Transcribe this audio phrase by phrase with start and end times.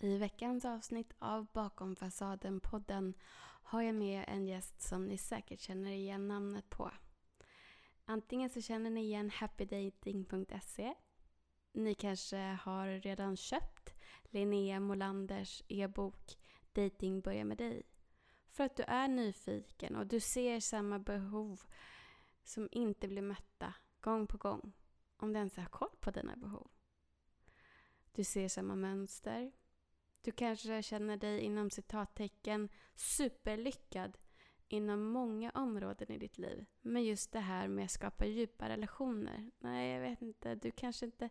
[0.00, 3.14] I veckans avsnitt av Bakom fasaden-podden
[3.62, 6.90] har jag med en gäst som ni säkert känner igen namnet på.
[8.04, 10.94] Antingen så känner ni igen happydating.se.
[11.72, 16.38] Ni kanske har redan köpt Linnea Molanders e-bok
[16.72, 17.82] Dating börjar med dig.
[18.50, 21.60] För att du är nyfiken och du ser samma behov
[22.42, 24.72] som inte blir mötta gång på gång.
[25.16, 26.70] Om du ens har koll på dina behov.
[28.12, 29.52] Du ser samma mönster.
[30.22, 34.18] Du kanske känner dig inom citattecken superlyckad
[34.68, 36.64] inom många områden i ditt liv.
[36.80, 39.50] Men just det här med att skapa djupa relationer.
[39.58, 40.54] Nej, jag vet inte.
[40.54, 41.28] Du kanske inte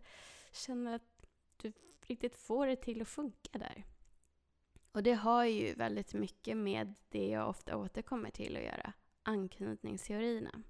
[0.52, 1.26] känner att
[1.58, 3.84] du riktigt får det till att funka där.
[4.92, 8.94] Och det har ju väldigt mycket med det jag ofta återkommer till att göra.
[9.24, 10.64] Anknytningsteorierna.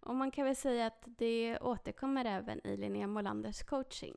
[0.00, 4.16] Och man kan väl säga att det återkommer även i Linnea Molanders coaching.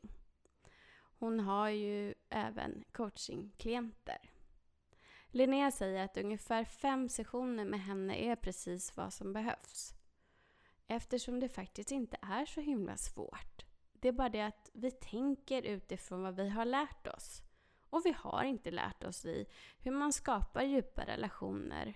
[1.20, 4.18] Hon har ju även coachingklienter.
[5.28, 9.94] Linnea säger att ungefär fem sessioner med henne är precis vad som behövs.
[10.88, 13.66] Eftersom det faktiskt inte är så himla svårt.
[13.94, 17.42] Det är bara det att vi tänker utifrån vad vi har lärt oss.
[17.90, 19.46] Och vi har inte lärt oss i
[19.80, 21.94] hur man skapar djupa relationer.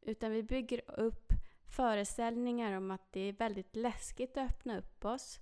[0.00, 1.32] Utan vi bygger upp
[1.66, 5.38] föreställningar om att det är väldigt läskigt att öppna upp oss.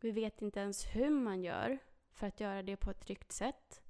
[0.00, 1.78] Vi vet inte ens hur man gör
[2.14, 3.82] för att göra det på ett tryggt sätt.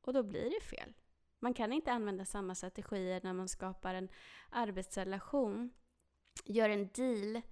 [0.00, 0.92] Och då blir det fel.
[1.38, 4.08] Man kan inte använda samma strategier när man skapar en
[4.50, 5.70] arbetsrelation,
[6.44, 7.42] gör en deal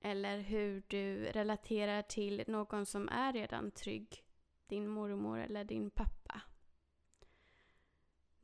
[0.00, 4.24] eller hur du relaterar till någon som är redan trygg,
[4.66, 6.40] din mormor eller din pappa.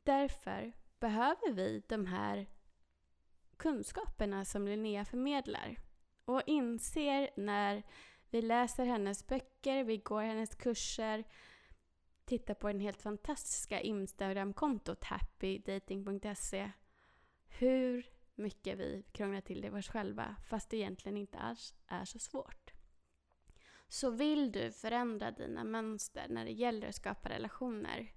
[0.03, 2.47] Därför behöver vi de här
[3.57, 5.77] kunskaperna som Linnea förmedlar
[6.25, 7.83] och inser när
[8.33, 11.23] vi läser hennes böcker, vi går hennes kurser,
[12.25, 16.71] tittar på den helt fantastiska Instagramkontot happydating.se
[17.47, 22.19] hur mycket vi krånglar till det oss själva fast det egentligen inte alls är så
[22.19, 22.73] svårt.
[23.87, 28.13] Så vill du förändra dina mönster när det gäller att skapa relationer?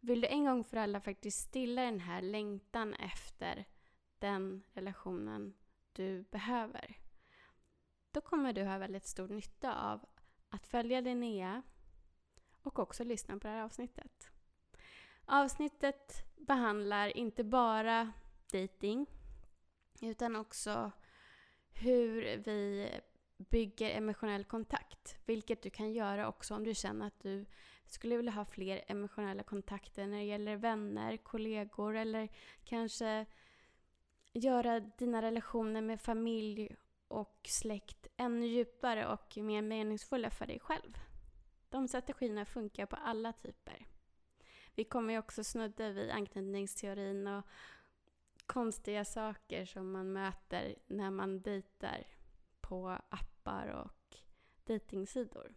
[0.00, 3.64] Vill du en gång för alla faktiskt stilla den här längtan efter
[4.18, 5.54] den relationen
[5.92, 7.01] du behöver?
[8.12, 10.04] Då kommer du ha väldigt stor nytta av
[10.48, 11.62] att följa Linnea
[12.62, 14.30] och också lyssna på det här avsnittet.
[15.24, 18.12] Avsnittet behandlar inte bara
[18.52, 19.06] dating
[20.00, 20.92] utan också
[21.72, 22.90] hur vi
[23.36, 25.16] bygger emotionell kontakt.
[25.24, 27.46] Vilket du kan göra också om du känner att du
[27.86, 32.28] skulle vilja ha fler emotionella kontakter när det gäller vänner, kollegor eller
[32.64, 33.26] kanske
[34.32, 36.76] göra dina relationer med familj
[37.08, 40.98] och släkt ännu djupare och mer meningsfulla för dig själv.
[41.68, 43.86] De strategierna funkar på alla typer.
[44.74, 47.46] Vi kommer ju också snudda vid anknytningsteorin och
[48.46, 52.06] konstiga saker som man möter när man dejtar
[52.60, 54.16] på appar och
[54.64, 55.54] dejtingsidor.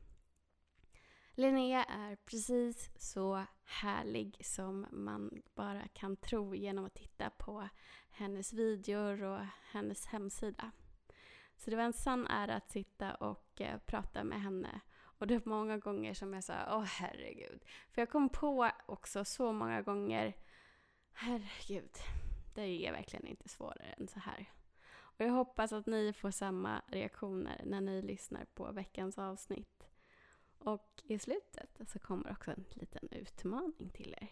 [1.33, 7.69] Linnea är precis så härlig som man bara kan tro genom att titta på
[8.09, 10.71] hennes videor och hennes hemsida.
[11.57, 14.81] Så det var en sann ära att sitta och eh, prata med henne.
[15.17, 17.65] Och det var många gånger som jag sa, åh herregud.
[17.91, 20.37] För jag kom på också så många gånger,
[21.13, 21.91] herregud,
[22.53, 24.51] det är verkligen inte svårare än så här.
[25.17, 29.87] Och jag hoppas att ni får samma reaktioner när ni lyssnar på veckans avsnitt.
[30.57, 34.29] Och i slutet så kommer också en liten utmaning till er.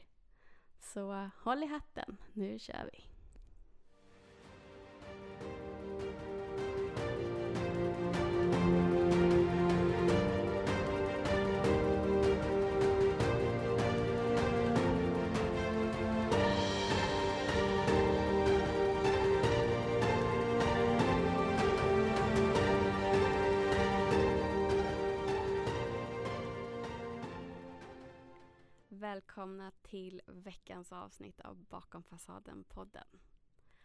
[0.79, 3.12] Så håll i hatten, nu kör vi!
[29.13, 33.19] Välkomna till veckans avsnitt av Bakom fasaden-podden.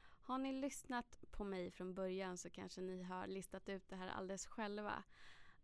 [0.00, 4.08] Har ni lyssnat på mig från början så kanske ni har listat ut det här
[4.08, 5.02] alldeles själva.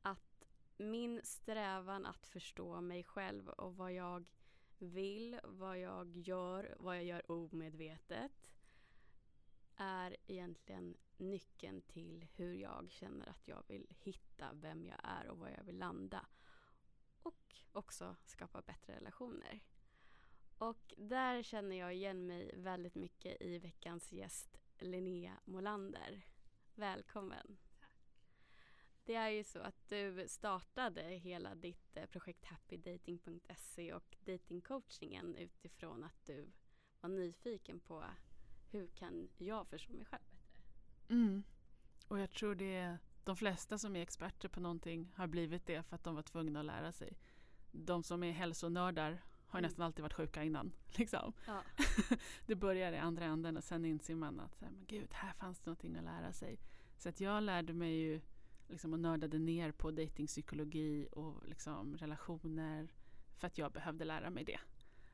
[0.02, 0.44] Att
[0.76, 4.24] min strävan att förstå mig själv och vad jag
[4.78, 8.50] vill, vad jag gör, vad jag gör omedvetet
[9.76, 15.38] är egentligen nyckeln till hur jag känner att jag vill hitta vem jag är och
[15.38, 16.26] var jag vill landa
[17.24, 19.60] och också skapa bättre relationer.
[20.58, 26.26] Och där känner jag igen mig väldigt mycket i veckans gäst Linnea Molander.
[26.74, 27.56] Välkommen!
[27.80, 28.20] Tack.
[29.04, 36.04] Det är ju så att du startade hela ditt eh, projekt happydating.se och datingcoachingen utifrån
[36.04, 36.52] att du
[37.00, 38.04] var nyfiken på
[38.70, 40.62] hur kan jag förstå mig själv bättre?
[41.08, 41.42] Mm.
[42.08, 45.96] Och jag tror det de flesta som är experter på någonting har blivit det för
[45.96, 47.18] att de var tvungna att lära sig.
[47.72, 49.68] De som är hälsonördar har Mm.
[49.68, 50.72] nästan alltid varit sjuka innan.
[50.98, 51.32] Liksom.
[51.46, 51.62] Ja.
[52.46, 55.32] det börjar i andra änden och sen inser man att så här, men gud, här
[55.32, 56.58] fanns det någonting att lära sig.
[56.98, 58.20] Så att jag lärde mig ju
[58.68, 62.88] liksom och nördade ner på datingpsykologi och liksom relationer
[63.36, 64.60] för att jag behövde lära mig det.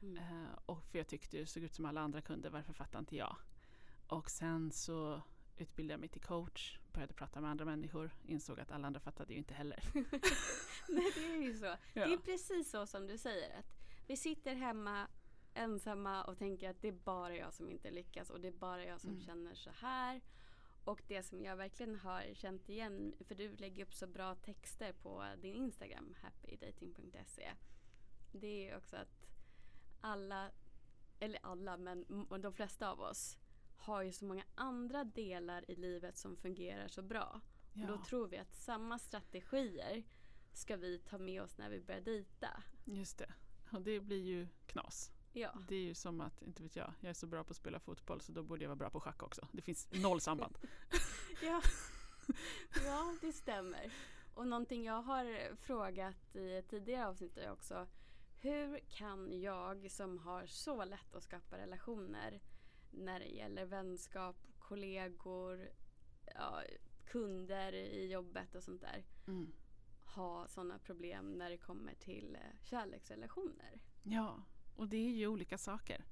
[0.03, 0.17] Mm.
[0.17, 3.17] Eh, och för jag tyckte det såg ut som alla andra kunde, varför fattar inte
[3.17, 3.37] jag?
[4.07, 5.23] Och sen så
[5.57, 9.33] utbildade jag mig till coach, började prata med andra människor, insåg att alla andra fattade
[9.33, 9.85] ju inte heller.
[10.89, 11.77] Nej, det är ju så.
[11.95, 12.19] Det är Ja.
[12.25, 13.59] precis så som du säger.
[13.59, 13.67] Att
[14.07, 15.07] vi sitter hemma
[15.55, 18.85] ensamma och tänker att det är bara jag som inte lyckas och det är bara
[18.85, 19.23] jag som Mm.
[19.23, 20.21] känner så här.
[20.85, 24.93] Och det som jag verkligen har känt igen, för du lägger upp så bra texter
[24.93, 27.51] på din Instagram, happydating.se.
[28.33, 29.27] Det är också att
[30.01, 30.51] alla,
[31.21, 32.05] eller alla, men
[32.41, 33.39] de flesta av oss
[33.81, 37.41] har ju så många andra delar i livet som fungerar så bra.
[37.75, 40.03] Och då Ja, tror vi att samma strategier
[40.53, 42.63] ska vi ta med oss när vi börjar dejta.
[42.85, 43.33] just det.
[43.73, 45.13] Och det blir ju knas.
[45.33, 47.57] Ja, Det är ju som att, inte vet jag, jag är så bra på att
[47.57, 49.49] spela fotboll så då borde jag vara bra på schack också.
[49.53, 50.59] Det finns noll samband.
[51.43, 51.63] ja.
[52.85, 53.93] ja det stämmer.
[54.35, 57.87] Och någonting jag har frågat i tidigare avsnitt är också
[58.41, 62.41] hur kan jag som har så lätt att skapa relationer
[62.91, 65.71] när det gäller vänskap, kollegor,
[66.35, 66.63] ja,
[67.05, 69.53] kunder i jobbet och sånt där Mm.
[70.03, 73.81] ha sådana problem när det kommer till eh, kärleksrelationer?
[74.03, 74.43] Ja,
[74.77, 76.05] och det är ju olika saker.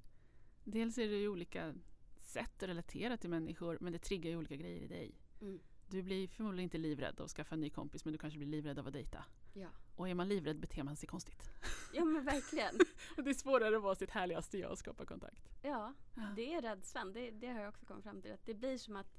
[0.64, 1.74] Dels är det ju olika
[2.18, 5.20] sätt att relatera till människor men det triggar ju olika grejer i dig.
[5.40, 5.60] Mm.
[5.90, 8.78] Du blir förmodligen inte livrädd att skaffa en ny kompis men du kanske blir livrädd
[8.78, 9.24] av att dejta.
[9.60, 9.68] Ja.
[9.96, 11.50] Och är man livrädd beter man sig konstigt.
[11.92, 12.78] ja, men verkligen.
[13.16, 15.48] Det är svårare att vara sitt härligaste jag och skapa kontakt.
[15.62, 16.22] Ja, Ja.
[16.36, 17.12] det är rädslan.
[17.12, 18.32] Det, det har jag också kommit fram till.
[18.32, 19.18] Att det blir som att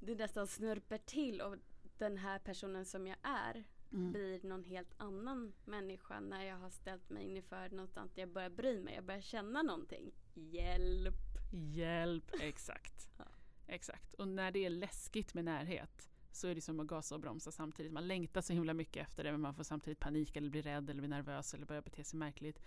[0.00, 1.56] det nästan snurper till och
[1.98, 4.12] den här personen som jag är Mm.
[4.12, 8.50] blir någon helt annan människa när jag har ställt mig inför någonstans där jag börjar
[8.50, 8.94] bry mig.
[8.94, 10.12] Jag börjar känna någonting.
[10.34, 11.14] Hjälp!
[11.52, 13.08] Hjälp, exakt.
[13.18, 13.24] Ja.
[13.66, 14.14] Exakt.
[14.14, 17.52] Och när det är läskigt med närhet så är det som att gasa och bromsa
[17.52, 17.92] samtidigt.
[17.92, 20.90] Man längtar så himla mycket efter det men man får samtidigt panik eller blir rädd
[20.90, 22.60] eller blir nervös eller börjar bete sig märkligt.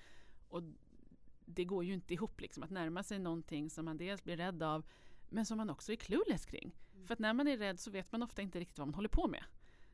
[0.50, 0.64] Och
[1.46, 4.64] det går ju inte ihop liksom att närma sig någonting som man dels blir rädd
[4.64, 4.86] av
[5.30, 6.76] men som man också är clueless kring.
[6.94, 7.08] Mm.
[7.08, 9.10] För att när man är rädd så vet man ofta inte riktigt vad man håller
[9.10, 9.44] på med.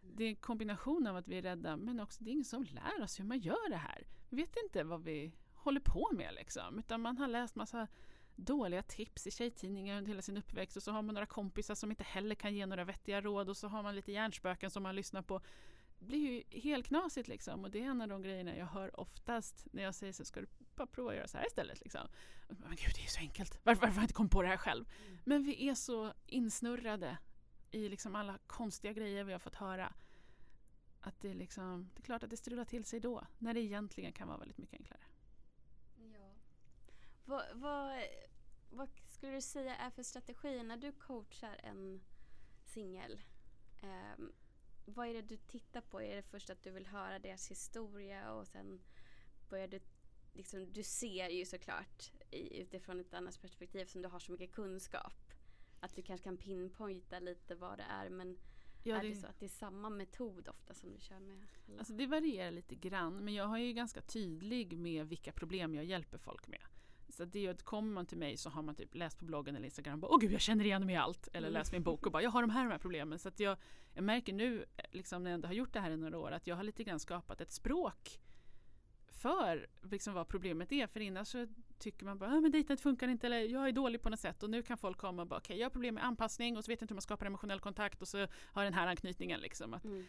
[0.02, 2.64] Det är en kombination av att vi är rädda men också det är ingen som
[2.64, 4.08] lär oss hur man gör det här.
[4.30, 6.80] Vi vet inte vad vi håller på med liksom.
[6.80, 7.88] Utan man har läst massa
[8.36, 11.92] dåliga tips i tjejtidningar under hela sin uppväxt och så har man några kompisar som
[11.92, 14.96] inte heller kan ge några vettiga råd och så har man lite hjärnspöken som man
[14.96, 15.42] lyssnar på.
[16.00, 19.00] Det blir ju helt knasigt liksom och det är en av de grejerna jag hör
[19.00, 22.08] oftast när jag säger så ska du bara prova att göra så här istället liksom.
[22.48, 24.48] Men gud det är ju så enkelt, varför, varför har jag inte kommit på det
[24.48, 24.86] här själv?
[25.06, 25.20] Mm.
[25.24, 27.18] Men vi är så insnurrade
[27.72, 29.94] i liksom alla konstiga grejer vi har fått höra.
[31.00, 34.14] Att det, liksom, det är klart att det strular till sig då, när det egentligen
[34.14, 34.93] kan vara väldigt mycket enklare.
[37.26, 38.04] Vad, vad,
[38.70, 42.02] vad skulle du säga är för strategier när du coachar en
[42.66, 43.22] singel?
[43.82, 44.32] Ehm,
[44.86, 46.02] vad är det du tittar på?
[46.02, 48.82] Är det först att du vill höra deras historia och sen
[49.50, 49.80] börjar du
[50.34, 54.52] liksom, du ser ju såklart i, utifrån ett annat perspektiv som du har så mycket
[54.52, 55.34] kunskap.
[55.80, 58.38] Att du kanske kan pinpointa lite vad det är men
[58.84, 61.46] Ja, är det, det så att det är samma metod ofta som du kör med
[61.78, 65.86] alltså det varierar lite grann, men jag är ju ganska tydlig med vilka problem jag
[65.86, 66.62] hjälper folk med.
[67.14, 69.26] Så det är ju att kommer man till mig så har man typ läst på
[69.26, 71.28] bloggen eller Instagram och bara, åh gud jag känner igen mig i allt.
[71.34, 71.60] Eller Mm.
[71.60, 73.20] läst min bok och bara, jag har de här, de här problemen.
[73.20, 73.58] Så att jag,
[73.94, 76.48] jag märker nu, liksom när jag ändå har gjort det här i några år, att
[76.48, 78.20] jag har lite grann skapat ett språk
[79.08, 80.88] för liksom vad problemet är.
[80.88, 81.48] För innan så
[81.80, 84.44] tycker man bara, ah, men dejtandet funkar inte eller jag är dålig på något sätt.
[84.44, 86.72] Och nu kan folk komma och bara, okej jag har problem med anpassning och så
[86.72, 89.40] vet jag inte hur man skapar emotionell kontakt och så har den här anknytningen.
[89.40, 89.74] Liksom.
[89.74, 90.06] Att Mm.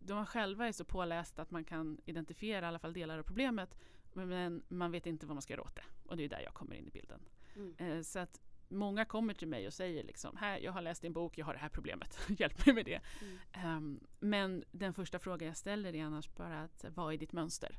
[0.00, 3.74] de själva är så pålästa att man kan identifiera i alla fall delar av problemet.
[4.12, 5.84] Men, man vet inte vad man ska göra åt det.
[6.06, 7.20] Och det är där jag kommer in i bilden.
[7.56, 7.74] Mm.
[7.78, 11.12] Eh, så att många kommer till mig och säger liksom, här, jag har läst din
[11.12, 13.00] bok, jag har det här problemet, hjälp mig med det.
[13.22, 13.38] Mm.
[13.52, 17.78] Ehm, men den första frågan jag ställer är annars bara att vad är ditt mönster?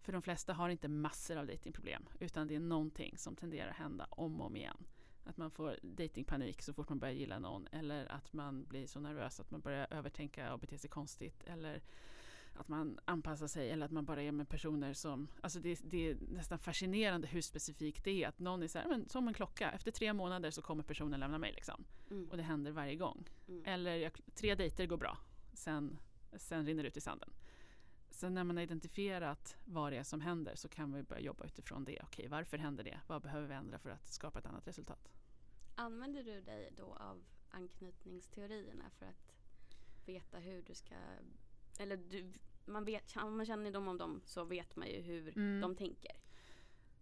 [0.00, 3.76] För de flesta har inte massor av datingproblem utan det är någonting som tenderar att
[3.76, 4.76] hända om och om igen.
[5.24, 9.00] Att man får datingpanik så fort man börjar gilla någon eller att man blir så
[9.00, 11.82] nervös att man börjar övertänka och bete sig konstigt eller
[12.56, 16.10] att man anpassar sig eller att man bara är med personer som, alltså det, det
[16.10, 19.34] är nästan fascinerande hur specifikt det är att någon är så här, men som en
[19.34, 21.84] klocka, efter tre månader så kommer personen lämna mig liksom.
[22.10, 22.30] Mm.
[22.30, 23.28] Och det händer varje gång.
[23.48, 23.62] Mm.
[23.66, 25.18] Eller jag, tre dejter går bra.
[25.52, 25.98] sen,
[26.36, 27.30] sen rinner det ut i sanden.
[28.10, 31.44] Sen när man har identifierat vad det är som händer så kan vi börja jobba
[31.44, 32.00] utifrån det.
[32.02, 33.00] Okej, varför händer det?
[33.06, 35.10] Vad behöver vi ändra för att skapa ett annat resultat?
[35.74, 39.34] Använder du dig då av anknytningsteorierna för att
[40.06, 40.94] veta hur du ska...
[41.78, 42.32] Eller du,
[42.64, 45.60] man, vet, om man känner dem om dem så vet man ju hur Mm.
[45.60, 46.12] de tänker.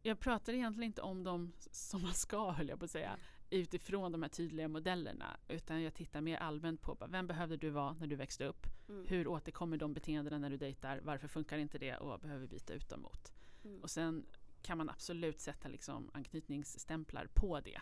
[0.02, 3.16] Jag pratar egentligen inte om dem som man ska, höll jag på att säga,
[3.50, 5.36] utifrån de här tydliga modellerna.
[5.48, 8.66] Utan jag tittar mer allmänt på vem behövde du vara när du växte upp?
[8.88, 9.06] Mm.
[9.06, 11.00] Hur återkommer de beteendena när du dejtar?
[11.04, 11.96] Varför funkar inte det?
[11.96, 13.32] Och vad behöver vi byta ut dem mot?
[13.64, 13.82] Mm.
[13.82, 14.26] Och sen
[14.62, 17.80] kan man absolut sätta liksom anknytningsstämplar på det.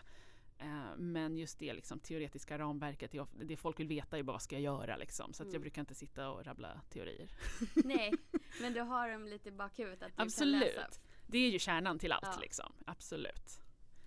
[0.61, 4.55] Eh, men just det liksom, teoretiska ramverket, det, folk vill veta är bara vad ska
[4.55, 5.33] jag göra liksom.
[5.33, 5.61] Så att jag Mm.
[5.61, 7.29] brukar inte sitta och rabbla teorier.
[7.85, 8.13] Nej,
[8.61, 10.75] men du har dem lite i bakhuvudet att du Absolut.
[10.75, 11.01] kan läsa.
[11.27, 12.37] Det är ju kärnan till allt Ja.
[12.41, 12.73] liksom.
[12.85, 13.59] Absolut.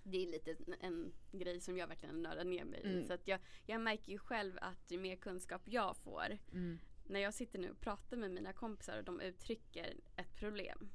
[0.03, 2.89] Det är lite en, grej som jag verkligen nördar ner mig i.
[2.93, 3.05] Mm.
[3.05, 6.79] Så att jag, jag märker ju själv att ju mer kunskap jag får Mm.
[7.07, 10.91] när jag sitter nu och pratar med mina kompisar och de uttrycker ett problem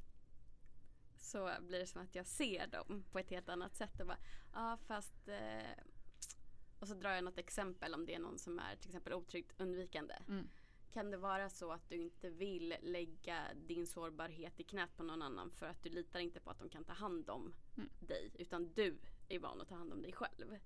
[1.29, 4.17] så blir det som att jag ser dem på ett helt annat sätt och bara
[4.53, 5.83] ja fast eh,
[6.79, 9.62] och så drar jag något exempel om det är någon som är till exempel otryggt
[9.62, 10.13] undvikande.
[10.27, 10.50] Mm.
[10.93, 15.21] Kan det vara så att du inte vill lägga din sårbarhet i knät på någon
[15.21, 17.89] annan för att du litar inte på att de kan ta hand om Mm.
[18.00, 18.98] dig utan du
[19.29, 20.57] är van att ta hand om dig själv?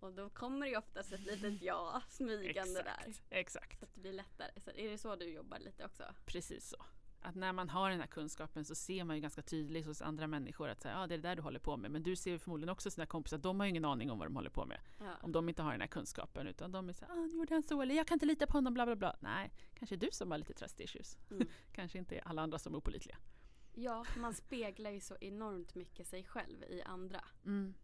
[0.00, 3.04] Och då kommer det ju oftast ett litet ja smygande där.
[3.06, 3.26] Exakt.
[3.30, 3.78] Exakt.
[3.78, 4.60] Så att det blir lättare.
[4.60, 6.04] Så är det så du jobbar lite också?
[6.26, 6.84] Precis så.
[7.20, 10.26] Att när man har den här kunskapen så ser man ju ganska tydligt hos andra
[10.26, 11.90] människor att säga, ja, det är det där du håller på med.
[11.90, 14.28] Men du ser ju förmodligen också sina kompisar, de har ju ingen aning om vad
[14.28, 14.80] de håller på med.
[14.98, 15.14] Ja.
[15.22, 17.62] Om de inte har den här kunskapen utan de är så här, ah, gjorde han
[17.62, 17.82] så?
[17.82, 19.16] Eller jag kan inte lita på honom, bla bla bla.
[19.20, 21.18] Nej, kanske du som har lite trust issues.
[21.30, 21.48] Mm.
[21.72, 23.16] kanske inte alla andra som är opålitliga.
[23.74, 27.24] ja, man speglar ju så enormt mycket sig själv i andra.
[27.44, 27.74] Mm.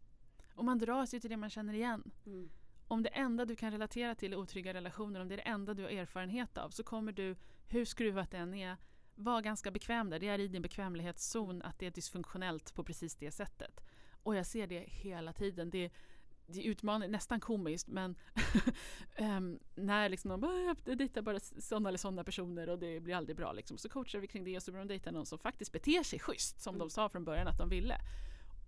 [0.54, 2.10] Och man dras ju till det man känner igen.
[2.26, 2.50] Mm.
[2.88, 5.74] Om det enda du kan relatera till är otrygga relationer, om det är det enda
[5.74, 7.36] du har erfarenhet av, så kommer du,
[7.68, 8.76] hur skruvat det än är,
[9.14, 10.18] vara ganska bekväm där.
[10.18, 13.80] Det är i din bekvämlighetszon att det är dysfunktionellt på precis det sättet.
[14.22, 15.70] Och jag ser det hela tiden.
[15.70, 15.90] Det,
[16.46, 18.14] det är utmanande, nästan komiskt, men
[19.16, 23.00] ehm, när liksom någon bara, "Ah, jag dejtar bara sådana eller sådana personer och det
[23.00, 25.26] blir aldrig bra, liksom, så coachar vi kring det och så börjar de dejta någon
[25.26, 26.78] som faktiskt beter sig schysst, som Mm.
[26.86, 27.96] de sa från början att de ville.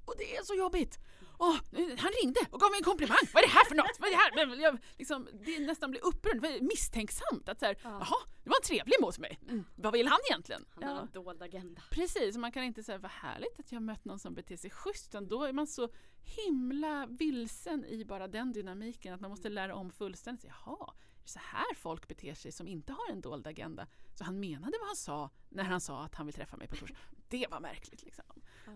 [0.07, 0.99] Och det är så jobbigt!
[1.39, 1.57] Åh,
[1.99, 3.25] han ringde och gav mig en komplimang.
[3.35, 3.97] Vad är det här för något?
[3.99, 4.19] Vad är det
[4.55, 4.61] här?
[4.63, 7.49] Jag, liksom, det nästan blir upprörd, misstänksamt.
[7.49, 7.91] Att så här, Ja.
[7.91, 9.39] Jaha, det var en trevlig mot mig.
[9.49, 10.65] Mm, vad vill han egentligen?
[10.75, 11.83] Han har en dold agenda.
[11.91, 15.09] Precis, man kan inte säga vad härligt att jag mött någon som beter sig schysst.
[15.09, 15.89] Utan då är man så
[16.25, 20.45] himla vilsen i bara den dynamiken att man måste lära om fullständigt.
[20.45, 20.93] Jaha,
[21.29, 23.87] så här folk beter sig som inte har en dold agenda?
[24.15, 26.77] Så han menade vad han sa när han sa att han vill träffa mig på
[26.77, 26.99] torsdag.
[27.29, 28.25] Det var märkligt liksom.
[28.67, 28.73] Ja.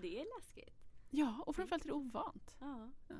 [0.00, 0.82] Det är läskigt.
[1.10, 2.56] Ja, och framförallt är det ovant.
[2.60, 2.90] Ja.
[3.08, 3.16] Ja.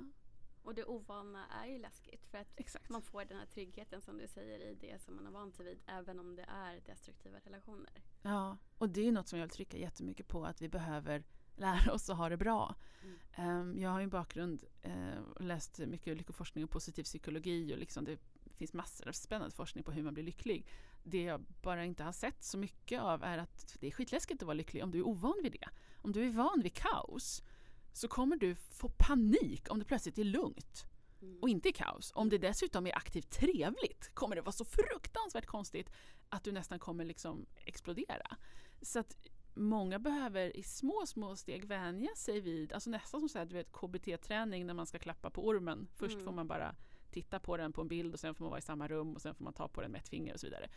[0.63, 2.89] Och det ovana är ju läskigt för att Exakt.
[2.89, 5.79] man får den här tryggheten som du säger i det som man vant sig vid
[5.87, 8.03] även om det är destruktiva relationer.
[8.23, 11.25] Ja, och det är något som jag vill trycka jättemycket på att vi behöver
[11.57, 12.75] lära oss att ha det bra.
[13.03, 13.19] Mm.
[13.33, 17.79] Ehm, jag har ju en bakgrund eh, och läst mycket lyckoforskning och positiv psykologi och
[17.79, 18.19] liksom det
[18.63, 20.67] finns massor av spännande forskning på hur man blir lycklig.
[21.03, 24.47] Det jag bara inte har sett så mycket av är att det är skitläskigt att
[24.47, 25.69] vara lycklig om du är ovan vid det.
[26.03, 27.43] Om du är van vid kaos
[27.93, 30.87] så kommer du få panik om det plötsligt är lugnt
[31.23, 31.39] Mm.
[31.43, 32.13] och inte i kaos.
[32.15, 35.91] Om det dessutom är aktivt trevligt kommer det vara så fruktansvärt konstigt
[36.29, 38.37] att du nästan kommer liksom explodera.
[38.83, 39.17] Så att
[39.55, 43.55] många behöver i små, små steg vänja sig vid, alltså nästan som så här, du
[43.55, 45.89] vet, KBT-träning när man ska klappa på ormen.
[45.95, 46.25] Först Mm.
[46.25, 46.75] får man bara
[47.13, 49.23] titta på den på en bild och sen får man vara i samma rum och
[49.23, 50.69] sen får man ta på den med ett finger och så vidare.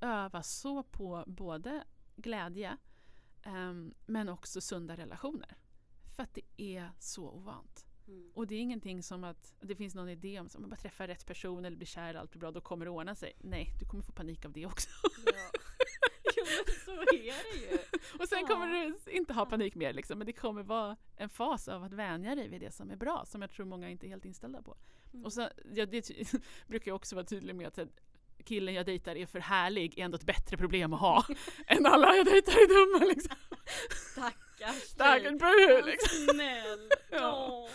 [0.00, 1.84] Öva så på både
[2.16, 2.76] glädje
[3.42, 5.56] ehm, men också sunda relationer.
[6.16, 7.86] För att det är så ovant.
[8.06, 8.30] Mm.
[8.34, 11.06] Och det är ingenting som att det finns någon idé om att man bara träffar
[11.06, 13.32] rätt person eller blir kär, allt blir bra, då kommer det ordna sig.
[13.38, 14.88] Nej, du kommer få panik av det också.
[15.26, 15.32] Ja.
[16.84, 17.78] så är det ju.
[18.18, 18.46] Och sen Ja.
[18.46, 21.92] kommer du inte ha panik mer liksom, men det kommer vara en fas av att
[21.92, 24.62] vänja dig vid det som är bra, som jag tror många inte är helt inställda
[24.62, 24.76] på.
[25.12, 25.24] Mm.
[25.24, 26.10] Och så, ja, det
[26.66, 27.78] brukar jag också vara tydlig med att
[28.44, 31.24] killen jag dejtar är för härlig är ändå ett bättre problem att ha
[31.66, 33.36] än alla jag dejtar är dumma liksom.
[34.12, 35.38] Stackars Stackars dig.
[35.38, 36.26] buhu Vad liksom.
[36.34, 36.90] Snäll.
[37.10, 37.68] Ja.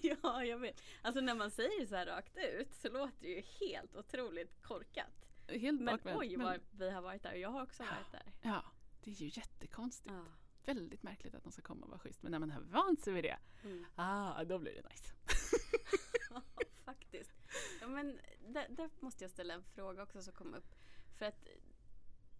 [0.00, 0.82] Ja, jag vet.
[1.02, 4.62] Alltså när man säger det så här rakt ut så låter det ju helt otroligt
[4.62, 5.26] korkat.
[5.48, 6.18] Helt Men bakvänt.
[6.20, 8.32] oj men- vad vi har varit där och jag har också varit där.
[8.42, 8.64] Ja,
[9.00, 10.14] det är ju jättekonstigt.
[10.14, 10.24] Ja.
[10.64, 12.22] Väldigt märkligt att de ska komma och vara schysst.
[12.22, 13.84] Men när man har vant sig vid det, Mm.
[13.94, 15.12] ah, då blir det nice.
[16.84, 17.32] Faktiskt.
[17.80, 18.18] Ja, men
[18.48, 20.74] där, där måste jag ställa en fråga också som kom upp.
[21.18, 21.46] För att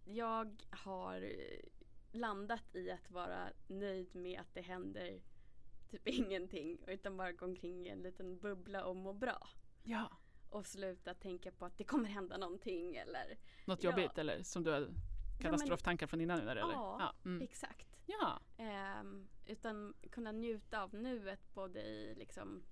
[0.05, 1.31] jag har
[2.11, 5.21] landat i att vara nöjd med att det händer
[5.91, 9.47] typ ingenting utan bara gå omkring i en liten bubbla och må bra.
[9.83, 10.11] Ja.
[10.53, 13.89] Och sluta tänka på att det kommer hända någonting eller Något Ja.
[13.89, 14.93] jobbigt eller som du har
[15.41, 16.39] katastroftankar från innan?
[16.39, 16.61] Eller?
[16.61, 17.13] Ja, ja.
[17.29, 17.41] Mm.
[17.41, 17.87] exakt.
[18.05, 18.39] ja.
[18.57, 22.63] Ehm, utan kunna njuta av nuet både i liksom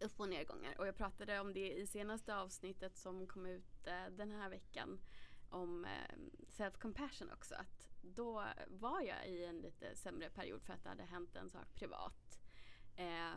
[0.00, 0.78] upp och nedgångar.
[0.78, 5.00] Och jag pratade om det i senaste avsnittet som kom ut eh, den här veckan
[5.48, 6.16] om eh,
[6.48, 7.54] self-compassion också.
[7.54, 11.50] Att då var jag i en lite sämre period för att det hade hänt en
[11.50, 12.40] sak privat.
[12.96, 13.34] Eh,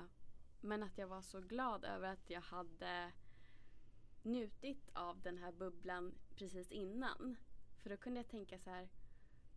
[0.61, 3.11] men att jag var så glad över att jag hade
[4.25, 7.37] njutit av den här bubblan precis innan.
[7.83, 8.89] För då kunde jag tänka så här,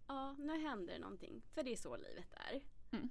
[0.09, 1.43] ja nu händer någonting.
[1.55, 2.61] För det är så livet är.
[2.97, 3.09] Mm.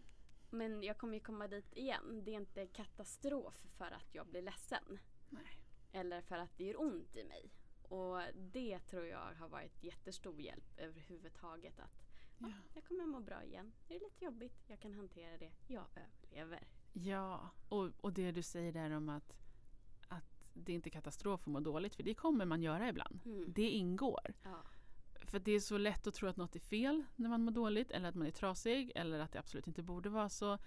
[0.49, 2.21] Men jag kommer ju komma dit igen.
[2.23, 4.99] Det är inte katastrof för att jag blir ledsen.
[5.29, 5.59] Nej.
[5.91, 7.51] Eller för att det gör ont i mig.
[7.83, 11.79] Och det tror jag har varit jättestor hjälp överhuvudtaget.
[11.79, 12.03] Att
[12.39, 12.51] Ja.
[12.73, 13.73] jag kommer må bra igen.
[13.87, 14.63] Det är lite jobbigt.
[14.67, 15.51] Jag kan hantera det.
[15.67, 16.67] Jag överlever.
[16.93, 19.33] Ja, och, och det du säger där om att
[20.63, 23.19] det är inte katastrof att må dåligt, för det kommer man göra ibland.
[23.25, 23.45] Mm.
[23.53, 24.33] Det ingår.
[24.43, 24.61] Ja.
[25.25, 27.91] För det är så lätt att tro att något är fel när man mår dåligt
[27.91, 30.57] eller att man är trasig eller att det absolut inte borde vara så.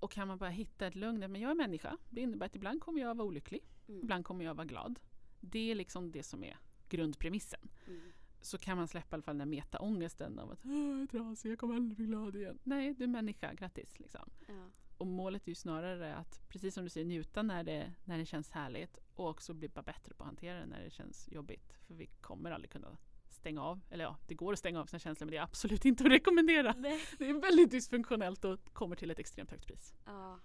[0.00, 1.96] Och kan man bara hitta ett lugn, men jag är människa.
[2.10, 4.00] Det innebär att ibland kommer jag vara olycklig, Mm.
[4.02, 5.00] ibland kommer jag vara glad.
[5.40, 6.56] Det är liksom det som är
[6.88, 7.68] grundpremissen.
[7.86, 8.00] Mm.
[8.40, 11.50] Så kan man släppa i alla fall den metaångesten av att "Åh, jag är trasig,
[11.52, 12.58] jag kommer aldrig bli glad igen.
[12.64, 13.98] Nej, du är människa, grattis.
[13.98, 14.30] Liksom.
[14.48, 14.70] Ja.
[14.98, 18.26] Och målet är ju snarare att, precis som du säger, njuta när det, när det
[18.26, 21.76] känns härligt och också bli bara bättre på att hantera det när det känns jobbigt.
[21.86, 22.96] För vi kommer aldrig kunna
[23.28, 25.84] stänga av, eller ja, det går att stänga av sina känslor men det är absolut
[25.84, 26.74] inte att rekommendera.
[26.78, 27.00] Nej.
[27.18, 29.94] Det är väldigt dysfunktionellt och kommer till ett extremt högt pris.
[30.06, 30.38] Ja.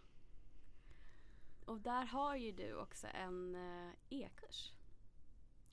[1.66, 4.74] Och där har ju du också en eh, e-kurs.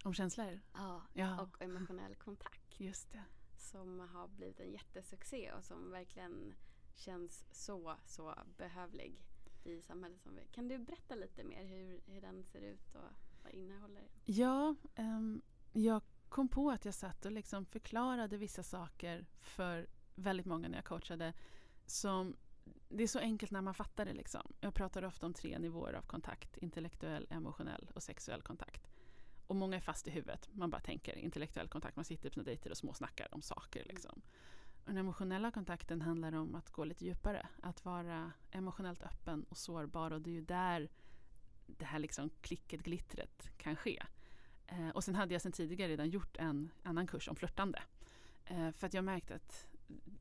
[0.05, 0.61] Om känslor?
[0.73, 1.03] Ja.
[1.15, 2.81] Ja, Och emotionell kontakt.
[2.81, 3.25] just det.
[3.59, 6.55] Som har blivit en jättesuccé och som verkligen
[6.97, 9.23] känns så, så behövlig
[9.65, 10.47] i samhället som vi.
[10.53, 13.11] Kan du berätta lite mer hur, hur den ser ut och
[13.43, 14.11] vad innehåller den?
[14.25, 20.47] Ja, um, jag kom på att jag satt och liksom förklarade vissa saker för väldigt
[20.47, 21.33] många när jag coachade.
[21.87, 22.37] Som,
[22.89, 24.13] det är så enkelt när man fattar det.
[24.13, 24.55] Liksom.
[24.61, 26.57] Jag pratar ofta om tre nivåer av kontakt.
[26.57, 28.89] Intellektuell, emotionell och sexuell kontakt.
[29.47, 30.49] Och många är fast i huvudet.
[30.53, 31.97] Man bara tänker intellektuell kontakt.
[31.97, 33.85] Man sitter på sina dejter och småsnackar om saker.
[33.85, 34.13] Liksom.
[34.13, 34.23] Mm
[34.87, 37.47] den emotionella kontakten handlar om att gå lite djupare.
[37.63, 40.11] Att vara emotionellt öppen och sårbar.
[40.11, 40.89] Och det är ju där
[41.67, 44.03] det här liksom klicket, glittret kan ske.
[44.67, 47.83] Eh, och sen hade jag sen tidigare redan gjort en annan kurs om flörtande.
[48.45, 49.69] Eh, för att jag märkte att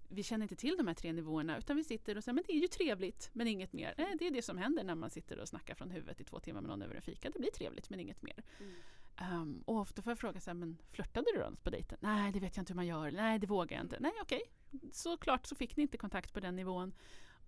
[0.10, 2.54] vi känner inte till de här tre nivåerna utan vi sitter och säger men det
[2.54, 3.94] är ju trevligt men inget mer.
[3.98, 6.40] Eh, det är det som händer när man sitter och snackar från huvudet i två
[6.40, 7.30] timmar med någon över en fika.
[7.30, 8.44] Det blir trevligt men inget mer.
[8.60, 8.74] Mm.
[9.22, 11.98] Um, och ofta får jag fråga så här, men flörtade du ens på dejten?
[12.02, 13.12] Nej, det vet jag inte hur man gör.
[13.12, 14.00] Nej, det vågar jag inte.
[14.00, 14.42] Nej, okej.
[14.92, 16.94] Såklart så fick ni inte kontakt på den nivån.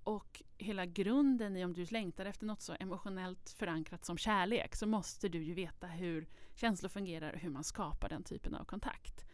[0.04, 4.88] Och hela grunden i om du längtar efter något så emotionellt förankrat som kärlek så
[4.88, 9.26] måste du ju veta hur känslor fungerar och hur man skapar den typen av kontakt.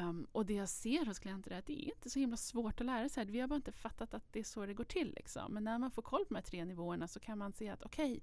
[0.00, 2.80] Um, och det jag ser hos klienter är att det är inte så himla svårt
[2.80, 3.24] att lära sig.
[3.24, 5.14] Vi har bara inte fattat att det är så det går till.
[5.16, 5.54] Liksom.
[5.54, 7.82] Men när man får koll på de här tre nivåerna så kan man se att
[7.82, 8.22] okej,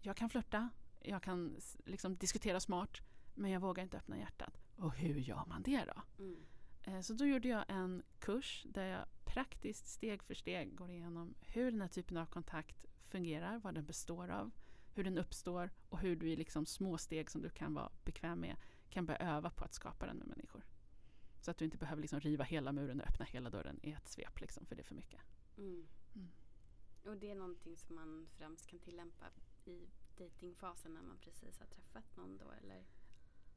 [0.00, 0.68] jag kan flörta,
[1.02, 3.00] jag kan liksom, diskutera smart,
[3.34, 4.60] men jag vågar inte öppna hjärtat.
[4.76, 6.24] Och hur gör man det då?
[6.24, 6.46] Mm.
[6.82, 11.34] Eh, Så då gjorde jag en kurs där jag praktiskt steg för steg går igenom
[11.40, 14.50] hur den här typen av kontakt fungerar, vad den består av,
[14.94, 18.40] hur den uppstår och hur du i liksom små steg som du kan vara bekväm
[18.40, 18.56] med
[18.90, 20.64] kan börja öva på att skapa den med människor.
[21.40, 24.08] Så att du inte behöver liksom riva hela muren och öppna hela dörren i ett
[24.08, 25.20] svep, liksom, för det är för mycket.
[25.58, 25.86] Mm.
[26.14, 26.30] Mm.
[27.04, 29.26] Och det är någonting som man främst kan tillämpa
[29.64, 29.88] i
[30.24, 32.84] datingfasen när man precis har träffat någon då eller?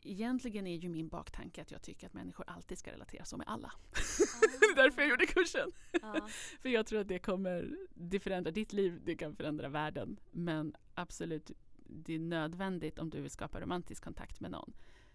[0.06, 3.48] Egentligen är ju min baktanke att jag tycker att människor alltid ska relatera så med
[3.48, 3.72] alla.
[4.60, 5.72] det är därför jag gjorde kursen.
[6.62, 10.20] För jag tror att det kommer det förändra ditt liv, det kan förändra världen.
[10.32, 14.74] Men absolut, det är nödvändigt om du vill skapa romantisk kontakt med någon.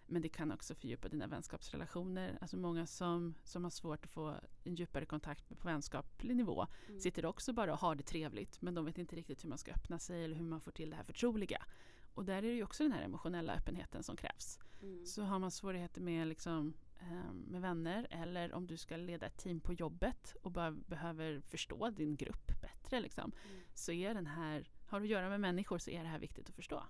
[0.09, 2.37] Men det kan också fördjupa dina vänskapsrelationer.
[2.41, 6.99] Alltså många som, som har svårt att få en djupare kontakt på vänskaplig nivå Mm.
[6.99, 9.71] sitter också bara och har det trevligt men de vet inte riktigt hur man ska
[9.71, 11.65] öppna sig eller hur man får till det här förtroliga.
[12.13, 14.59] Och där är det ju också den här emotionella öppenheten som krävs.
[14.81, 15.05] Mm.
[15.05, 19.37] Så har man svårigheter med, liksom, eh, med vänner eller om du ska leda ett
[19.37, 23.61] team på jobbet och bara behöver förstå din grupp bättre liksom, Mm.
[23.73, 26.49] så är den här, har du att göra med människor så är det här viktigt
[26.49, 26.83] att förstå.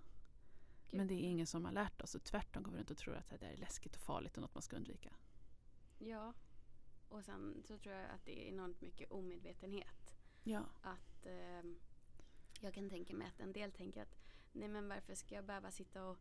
[0.91, 0.97] Gud.
[0.97, 3.15] Men det är ingen som har lärt oss och tvärtom går vi runt och tror
[3.15, 5.13] att det här är läskigt och farligt och något man ska undvika.
[5.99, 6.33] Ja.
[7.09, 10.15] Och sen så tror jag att det är enormt mycket omedvetenhet.
[10.43, 10.63] Ja.
[10.81, 11.79] Att ehm,
[12.61, 14.15] jag kan tänka mig att en del tänker att
[14.51, 16.17] nej men varför ska jag behöva sitta och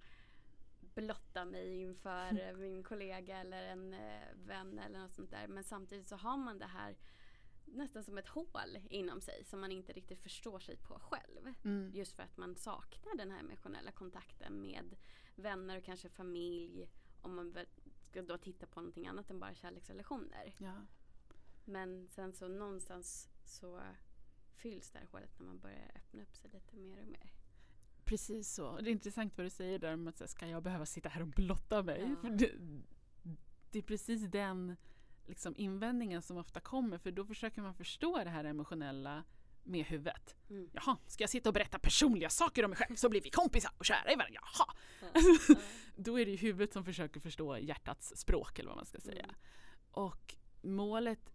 [0.81, 5.46] blotta mig inför eh, min kollega eller en eh, vän eller något sånt där.
[5.48, 6.96] Men samtidigt så har man det här
[7.72, 11.54] nästan som ett hål inom sig som man inte riktigt förstår sig på själv.
[11.64, 11.90] Mm.
[11.94, 14.96] Just för att man saknar den här emotionella kontakten med
[15.35, 16.88] vänner och kanske familj.
[17.20, 17.57] Om man
[18.11, 20.54] ska då titta på någonting annat än bara kärleksrelationer.
[20.59, 20.74] Ja.
[21.64, 23.81] Men sen så någonstans så
[24.54, 27.33] fylls det här hålet när man börjar öppna upp sig lite mer och mer.
[28.04, 28.76] Precis så.
[28.81, 31.28] Det är intressant vad du säger där om att ska jag behöva sitta här och
[31.28, 32.16] blotta mig?
[32.22, 32.28] Ja.
[32.28, 32.52] Det,
[33.70, 34.76] det är precis den
[35.28, 39.24] liksom, invändningen som ofta kommer för då försöker man förstå det här emotionella
[39.62, 40.36] med huvudet.
[40.50, 40.70] Mm.
[40.72, 43.70] Jaha, ska jag sitta och berätta personliga saker om mig själv så blir vi kompisar
[43.78, 44.40] och kära i varandra?
[44.42, 44.74] Jaha!
[45.48, 45.54] Ja.
[45.96, 49.24] Då är det ju huvudet som försöker förstå hjärtats språk eller vad man ska säga.
[49.24, 49.36] Mm.
[49.90, 51.32] Och målet,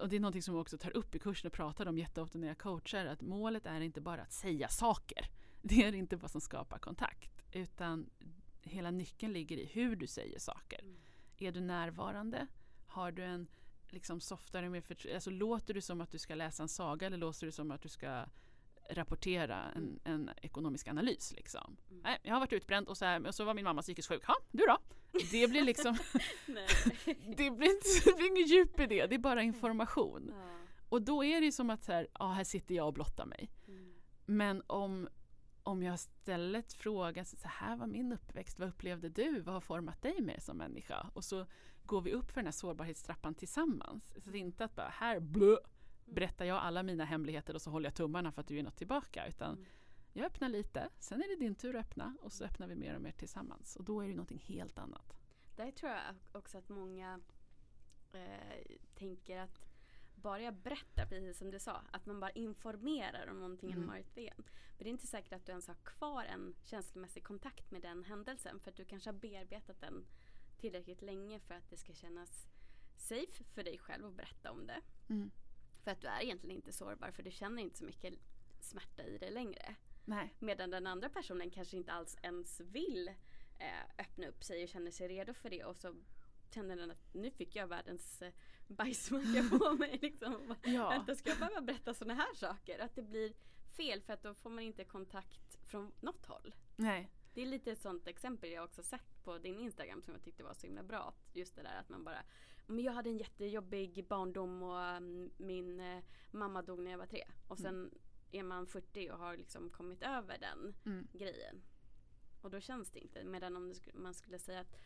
[0.00, 2.38] och det är någonting som vi också tar upp i kursen och pratar om jätteofta
[2.38, 5.30] när jag coachar, att målet är inte bara att säga saker.
[5.62, 8.10] Det är inte vad som skapar kontakt, utan
[8.62, 10.80] hela nyckeln ligger i hur du säger saker.
[10.80, 10.96] Mm.
[11.38, 12.46] Är du närvarande?
[12.94, 13.46] Har du en
[13.88, 17.16] liksom softare, mer förtr- alltså låter du som att du ska läsa en saga eller
[17.16, 18.24] låter du som att du ska
[18.90, 21.32] rapportera en, en ekonomisk analys?
[21.36, 21.76] Liksom?
[21.90, 22.02] Mm.
[22.02, 24.22] Nej, jag har varit utbränd och så, här, och så var min mamma psykiskt sjuk.
[24.26, 24.78] Ja, du då?
[25.30, 25.94] Det blir liksom,
[27.36, 30.32] det blir, inte, det blir inget djup i det, det är bara information.
[30.34, 30.58] Ja.
[30.88, 33.50] Och då är det som att här, ja, här sitter jag och blottar mig.
[33.68, 33.94] Mm.
[34.26, 35.08] Men om,
[35.62, 40.02] om jag istället frågar så här var min uppväxt, vad upplevde du, vad har format
[40.02, 41.06] dig mer som människa?
[41.14, 41.46] Och så
[41.86, 44.12] går vi upp för den här sårbarhetstrappan tillsammans.
[44.24, 45.56] Så det är inte att bara här blö,
[46.04, 48.76] berättar jag alla mina hemligheter och så håller jag tummarna för att du är något
[48.76, 49.26] tillbaka.
[49.26, 49.64] Utan Mm.
[50.12, 52.94] jag öppnar lite, sen är det din tur att öppna och så öppnar vi mer
[52.94, 53.76] och mer tillsammans.
[53.76, 55.16] Och då är det någonting helt annat.
[55.56, 56.00] Där tror jag
[56.32, 57.20] också att många
[58.12, 59.60] eh, tänker att
[60.14, 63.82] bara jag berättar, precis som du sa, att man bara informerar om någonting Mm.
[63.82, 63.94] mm.
[63.94, 64.34] varit igen.
[64.76, 68.04] Men det är inte säkert att du ens har kvar en känslomässig kontakt med den
[68.04, 70.06] händelsen för att du kanske har bearbetat den
[70.64, 72.48] tillräckligt länge för att det ska kännas
[72.96, 74.80] safe för dig själv att berätta om det.
[75.08, 75.30] Mm.
[75.82, 78.14] För att du är egentligen inte sårbar för du känner inte så mycket
[78.60, 79.74] smärta i dig längre.
[80.04, 80.34] Nej.
[80.38, 83.08] Medan den andra personen kanske inte alls ens vill
[83.58, 85.94] eh, öppna upp sig och känner sig redo för det och så
[86.50, 88.32] känner den att nu fick jag världens eh,
[88.66, 89.98] bajsmacka på mig.
[90.02, 90.54] Liksom.
[90.62, 91.06] Ja.
[91.16, 92.78] Ska jag behöva berätta sådana här saker?
[92.78, 93.32] Att det blir
[93.76, 96.54] fel för att då får man inte kontakt från något håll.
[96.76, 97.10] Nej.
[97.34, 100.44] Det är lite ett sånt exempel jag också sett på din Instagram som jag tyckte
[100.44, 101.14] var så himla bra.
[101.32, 102.22] Just det där att man bara
[102.66, 107.06] Men jag hade en jättejobbig barndom och mm, min eh, mamma dog när jag var
[107.06, 107.24] tre.
[107.48, 107.90] Och sen
[108.30, 111.08] är man 40 och har liksom kommit över den Mm.
[111.12, 111.62] grejen.
[112.40, 113.24] Och då känns det inte.
[113.24, 114.76] Medan om man skulle säga att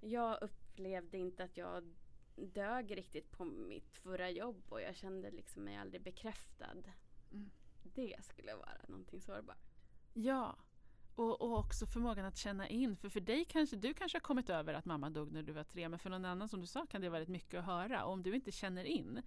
[0.00, 1.94] jag upplevde inte att jag
[2.36, 6.82] dög riktigt på mitt förra jobb och jag kände liksom mig aldrig bekräftad.
[7.32, 7.50] Mm.
[7.82, 9.74] Det skulle vara någonting sårbart.
[10.12, 10.56] Ja,
[11.14, 12.96] och, och också förmågan att känna in.
[12.96, 15.64] För för dig kanske, du kanske har kommit över att mamma dog när du var
[15.64, 18.04] tre, men för någon annan som du sa kan det vara väldigt mycket att höra.
[18.04, 19.22] Och om du inte känner in,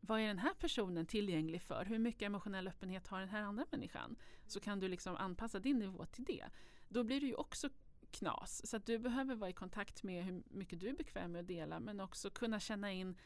[0.00, 1.84] vad är den här personen tillgänglig för?
[1.84, 4.16] Hur mycket emotionell öppenhet har den här andra människan?
[4.46, 6.44] Så kan du liksom anpassa din nivå till det.
[6.88, 7.68] Då blir det ju också
[8.10, 8.66] knas.
[8.66, 11.46] Så att du behöver vara i kontakt med hur mycket du är bekväm med att
[11.46, 13.16] dela, men också kunna känna in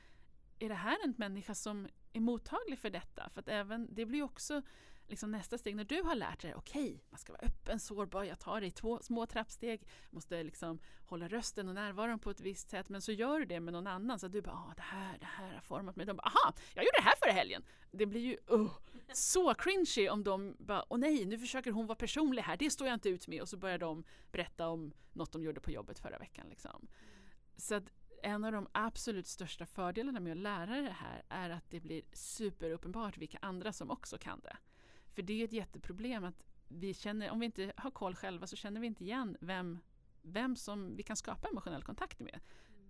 [0.59, 3.29] är det här en människa som är mottaglig för detta?
[3.31, 4.63] För att även, det blir ju också
[5.09, 8.39] liksom nästa steg när du har lärt dig, okej, man ska vara öppen, sårbar, jag
[8.39, 12.71] tar det i två små trappsteg, måste liksom hålla rösten och närvaron på ett visst
[12.71, 14.83] sätt, men så gör du det med någon annan, så att du bara, ah, det
[14.83, 16.07] här, det här har format mig.
[16.07, 17.65] De bara, aha, jag gjorde det här förra helgen.
[17.91, 18.73] Det blir ju oh,
[19.13, 22.87] så cringy om de bara, åh nej, nu försöker hon vara personlig här, det står
[22.87, 25.99] jag inte ut med, och så börjar de berätta om något de gjorde på jobbet
[25.99, 26.47] förra veckan.
[26.49, 26.89] Liksom.
[27.57, 31.71] Så att en av de absolut största fördelarna med att lära det här är att
[31.71, 34.57] det blir superuppenbart vilka andra som också kan det.
[35.15, 38.57] För det är ett jätteproblem att vi känner, om vi inte har koll själva så
[38.57, 39.79] känner vi inte igen vem,
[40.23, 42.41] vem som vi kan skapa emotionell kontakt med.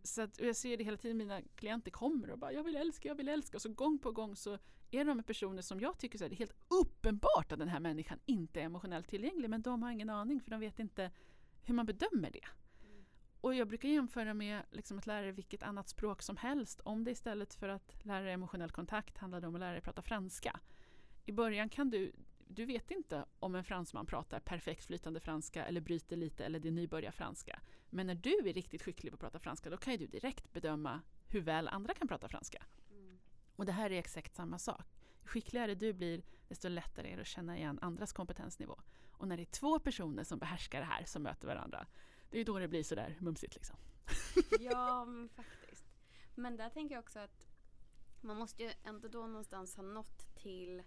[0.03, 2.77] Så att, och jag ser det hela tiden, mina klienter kommer och bara jag vill
[2.77, 3.57] älska, jag vill älska.
[3.57, 4.59] Och så gång på gång så
[4.91, 7.69] är de med personer som jag tycker så här, det är helt uppenbart att den
[7.69, 11.11] här människan inte är emotionellt tillgänglig men de har ingen aning för de vet inte
[11.63, 12.47] hur man bedömer det.
[13.41, 16.81] Och jag brukar jämföra med liksom att lära dig vilket annat språk som helst.
[16.81, 20.03] Om det istället för att lära dig emotionell kontakt handlade om att lära dig prata
[20.03, 20.61] franska.
[21.25, 25.81] I början kan du, du vet inte om en fransman pratar perfekt flytande franska eller
[25.81, 27.61] bryter lite eller det är nybörjarfranska.
[27.91, 30.53] Men när du är riktigt skicklig på att prata franska då kan ju du direkt
[30.53, 32.67] bedöma hur väl andra kan prata franska.
[32.91, 33.19] Mm.
[33.57, 34.87] Och det här är exakt samma sak.
[35.23, 38.81] Ju skickligare du blir desto lättare är det att känna igen andras kompetensnivå.
[39.11, 41.87] Och när det är två personer som behärskar det här som möter varandra
[42.33, 43.77] det är då det blir sådär mumsigt liksom.
[44.61, 45.85] Ja, men faktiskt.
[46.35, 47.47] Men där tänker jag också att
[48.21, 50.83] man måste ju ändå då någonstans ha nått till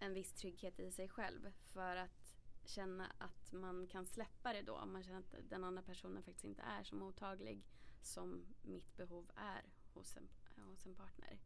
[0.00, 4.76] en viss trygghet i sig själv för att känna att man kan släppa det då
[4.76, 7.62] om man känner att den andra personen faktiskt inte är så mottaglig
[8.02, 11.38] som mitt behov är hos en, hos en partner.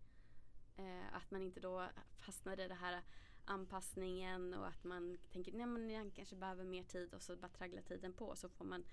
[0.76, 3.02] Eh, att man inte då fastnar i det här
[3.44, 7.48] anpassningen och att man tänker nej men jag kanske behöver mer tid och så bara
[7.48, 8.84] tragglar tiden på så får man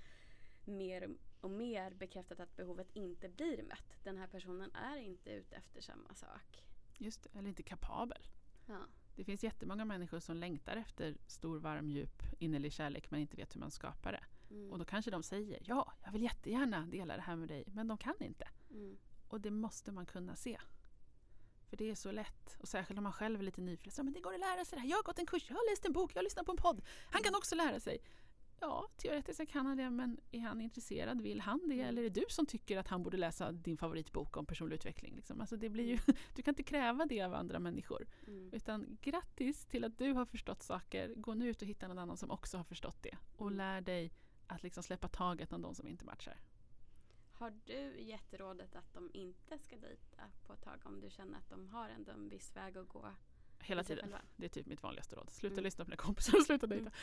[0.66, 1.10] mer
[1.42, 4.04] och mer bekräftat att behovet inte blir mött.
[4.04, 6.64] Den här personen är inte ute efter samma sak.
[6.98, 8.28] Just det, eller inte kapabel.
[8.66, 8.80] Ja.
[9.16, 13.56] Det finns jättemånga människor som längtar efter stor, varm, djup, innerlig kärlek men inte vet
[13.56, 14.24] hur man skapar det.
[14.56, 14.72] Mm.
[14.72, 17.88] Och då kanske de säger ja, jag vill jättegärna dela det här med dig, men
[17.88, 18.48] de kan inte.
[18.72, 18.98] Mm.
[19.28, 20.60] Och det måste man kunna se.
[21.70, 22.58] För det är så lätt.
[22.60, 23.98] Och särskilt om man själv är lite nyfrälst.
[23.98, 24.90] Men det går att lära sig det här.
[24.90, 26.58] Jag har gått en kurs, jag har läst en bok, jag har lyssnat på en
[26.58, 26.82] podd.
[27.12, 28.02] Han kan också lära sig.
[28.62, 31.22] Ja, teoretiskt kan han det, men är han intresserad?
[31.22, 31.82] Vill han det?
[31.82, 35.16] Eller är det du som tycker att han borde läsa din favoritbok om personlig utveckling?
[35.16, 35.42] Liksom?
[35.42, 35.98] Alltså det blir ju,
[36.36, 38.08] du kan inte kräva det av andra människor.
[38.28, 38.50] Mm.
[38.54, 41.14] Utan grattis till att du har förstått saker.
[41.16, 43.18] Gå nu ut och hitta någon annan som också har förstått det.
[43.38, 43.58] Och Mm.
[43.58, 44.12] lär dig
[44.48, 46.40] att liksom släppa taget om de som inte matchar.
[47.34, 51.38] Har du gett rådet att de inte ska dejta på ett tag om du känner
[51.38, 53.08] att de har ändå en viss väg att gå?
[53.64, 54.02] Hela tiden.
[54.04, 54.22] själva?
[54.36, 55.30] Det är typ mitt vanligaste råd.
[55.32, 55.64] Sluta Mm.
[55.64, 56.92] lyssna på dina kompisar och sluta dejta.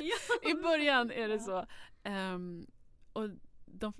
[0.00, 0.58] Mm.
[0.58, 1.66] I början är det så.
[2.02, 2.66] Ehm,
[3.12, 3.28] och
[3.66, 3.92] de,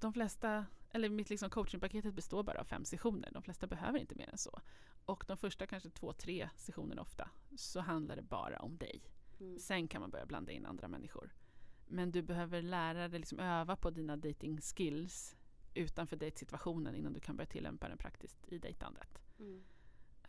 [0.00, 3.30] de flesta, eller mitt liksom coachingpaketet består bara av fem sessioner.
[3.32, 4.60] De flesta behöver inte mer än så.
[5.04, 9.02] Och de första kanske två, tre sessionerna ofta så handlar det bara om dig.
[9.40, 9.58] Mm.
[9.58, 11.34] Sen kan man börja blanda in andra människor.
[11.88, 15.36] Men du behöver lära dig liksom öva på dina dating skills
[15.74, 19.22] utanför dejtsituationen innan du kan börja tillämpa den praktiskt i dejtandet.
[19.38, 19.64] Mm.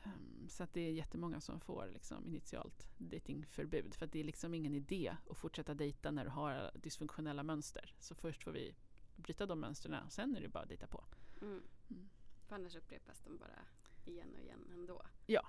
[0.04, 4.24] Um, så att det är jättemånga som får liksom initialt datingförbud för att det är
[4.24, 7.96] liksom ingen idé att fortsätta dejta när du har dysfunktionella mönster.
[8.00, 8.76] Så först får vi
[9.16, 11.04] bryta de mönstren och sen är det bara att dejta på.
[11.42, 11.62] Mm.
[11.90, 12.10] Mm.
[12.48, 13.60] För annars upprepas de bara
[14.06, 15.02] igen och igen ändå.
[15.26, 15.44] Ja,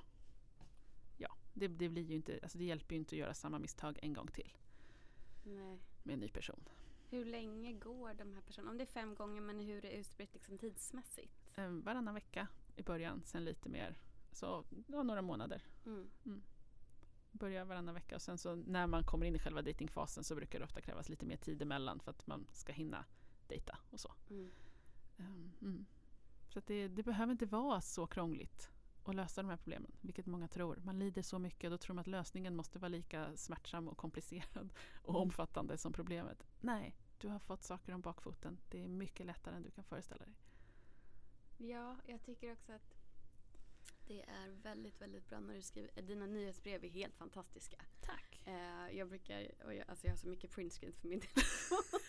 [1.55, 4.13] det, det, blir ju inte, alltså det hjälper ju inte att göra samma misstag en
[4.13, 4.57] gång till
[5.45, 5.79] Nej.
[6.03, 6.69] med en ny person.
[7.11, 8.71] Hur länge går de här personerna?
[8.71, 11.51] Om det är fem gånger, men hur är det utspritt liksom tidsmässigt?
[11.57, 13.95] Um, varannan vecka i början, sen lite mer.
[14.35, 15.63] Så ja, några månader.
[15.87, 16.43] Mm.
[17.33, 20.59] Börja varannan vecka och sen så när man kommer in i själva datingfasen så brukar
[20.59, 23.05] det ofta krävas lite mer tid emellan för att man ska hinna
[23.49, 24.15] dejta och så.
[24.31, 24.51] Mm.
[25.17, 25.87] Um, mm.
[26.49, 28.71] Så det, det behöver inte vara så krångligt
[29.05, 30.77] att lösa de här problemen, vilket många tror.
[30.85, 34.73] Man lider så mycket, då tror man att lösningen måste vara lika smärtsam och komplicerad
[35.03, 36.47] och omfattande som problemet.
[36.61, 38.61] Nej, du har fått saker om bakfoten.
[38.71, 40.35] Det är mycket lättare än du kan föreställa dig.
[41.57, 42.94] Ja, jag tycker också att
[44.07, 46.03] det är väldigt, väldigt bra när du skriver.
[46.03, 47.77] Dina nyhetsbrev är helt fantastiska.
[48.01, 48.41] Tack.
[48.45, 52.01] Eh, jag brukar, och jag, alltså jag har så mycket printscreens för min telefon.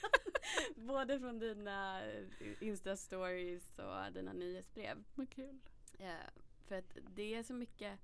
[0.88, 2.28] Både från dina eh,
[2.60, 5.04] Insta-stories och dina nyhetsbrev.
[5.16, 5.60] Vad kul.
[6.00, 6.14] Eh,
[6.68, 8.00] för att det är så mycket,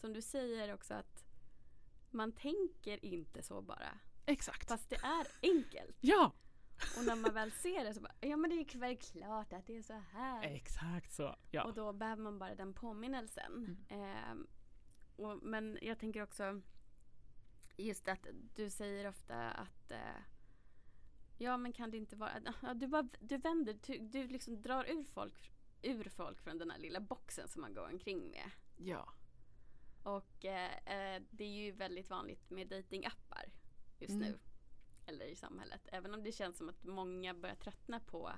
[0.00, 1.24] som du säger också att
[2.10, 3.98] man tänker inte så bara.
[4.26, 4.68] Exakt.
[4.68, 5.96] Fast det är enkelt.
[6.00, 6.32] Ja!
[6.98, 9.66] Och när man väl ser det så bara, ja men det är väl klart att
[9.66, 10.42] det är så här.
[10.42, 11.36] Exakt så.
[11.50, 11.64] Ja.
[11.64, 13.76] Och då behöver man bara den påminnelsen.
[13.88, 14.46] Ehm,
[15.16, 16.60] och, men jag tänker också
[17.76, 20.16] just att du säger ofta att eh,
[21.38, 22.32] ja men kan det inte vara,
[22.74, 26.78] du, bara, du vänder, du, du liksom drar ur folk, ur folk från den här
[26.78, 28.50] lilla boxen som man går omkring med.
[28.76, 29.08] ja.
[30.02, 33.44] Och eh, eh, det är ju väldigt vanligt med datingappar
[33.98, 34.28] just Mm.
[34.28, 34.38] nu.
[35.06, 35.80] Eller i samhället.
[35.92, 38.32] Även om det känns som att många börjar tröttna på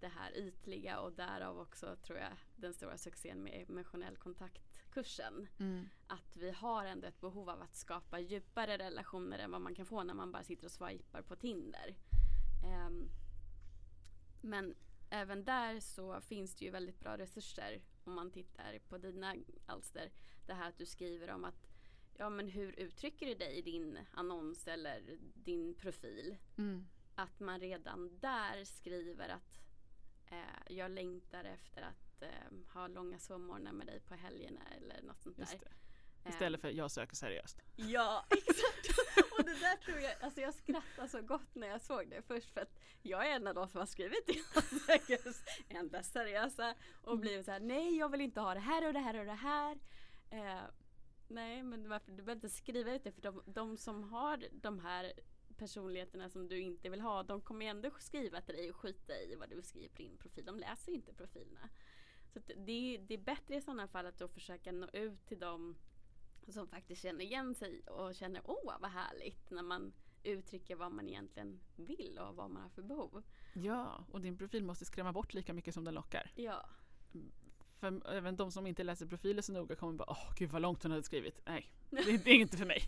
[0.00, 5.48] det här ytliga och därav också tror jag den stora succén med emotionell kontaktkursen.
[5.58, 5.88] Mm.
[6.06, 9.86] Att vi har ändå ett behov av att skapa djupare relationer än vad man kan
[9.86, 11.96] få när man bara sitter och swipar på Tinder.
[12.64, 13.10] Ehm,
[14.40, 14.74] men
[15.10, 19.36] även där så finns det ju väldigt bra resurser om man tittar på dina
[19.66, 20.10] alster.
[20.46, 21.69] Det här att du skriver om att
[22.20, 26.36] ja men hur uttrycker du dig i din annons eller din profil?
[26.58, 26.88] Mm.
[27.14, 29.60] Att man redan där skriver att
[30.30, 35.22] eh, jag längtar efter att eh, ha långa sovmorgnar med dig på helgerna eller något
[35.22, 35.46] sånt där.
[35.46, 36.28] Det.
[36.30, 37.62] Istället för jag söker seriöst.
[37.76, 38.98] Ja, exakt.
[39.38, 42.50] Och det där tror jag, alltså jag skrattade så gott när jag såg det först
[42.54, 44.60] för att jag är en av de som har skrivit det.
[44.86, 45.36] Säkert
[45.68, 49.00] enda seriösa och blivit så här, nej jag vill inte ha det här och det
[49.00, 49.78] här och det här.
[50.30, 50.62] Eh,
[51.30, 54.78] nej men varför, du behöver inte skriva ut det för de, de som har de
[54.78, 55.12] här
[55.56, 59.34] personligheterna som du inte vill ha, de kommer ändå skriva till dig och skita i
[59.34, 60.44] vad du skriver på din profil.
[60.44, 61.68] De läser inte profilerna.
[62.32, 65.76] Så det, det är bättre i sådana fall att då försöka nå ut till dem
[66.48, 71.08] som faktiskt känner igen sig och känner åh vad härligt när man uttrycker vad man
[71.08, 73.22] egentligen vill och vad man har för behov.
[73.54, 76.32] Ja, och din profil måste skrämma bort lika mycket som den lockar.
[76.36, 76.68] Ja,
[77.80, 80.82] För även de som inte läser profiler så noga kommer bara åh gud vad långt
[80.82, 81.40] hon hade skrivit.
[81.46, 82.82] Nej, det, det är inte för mig.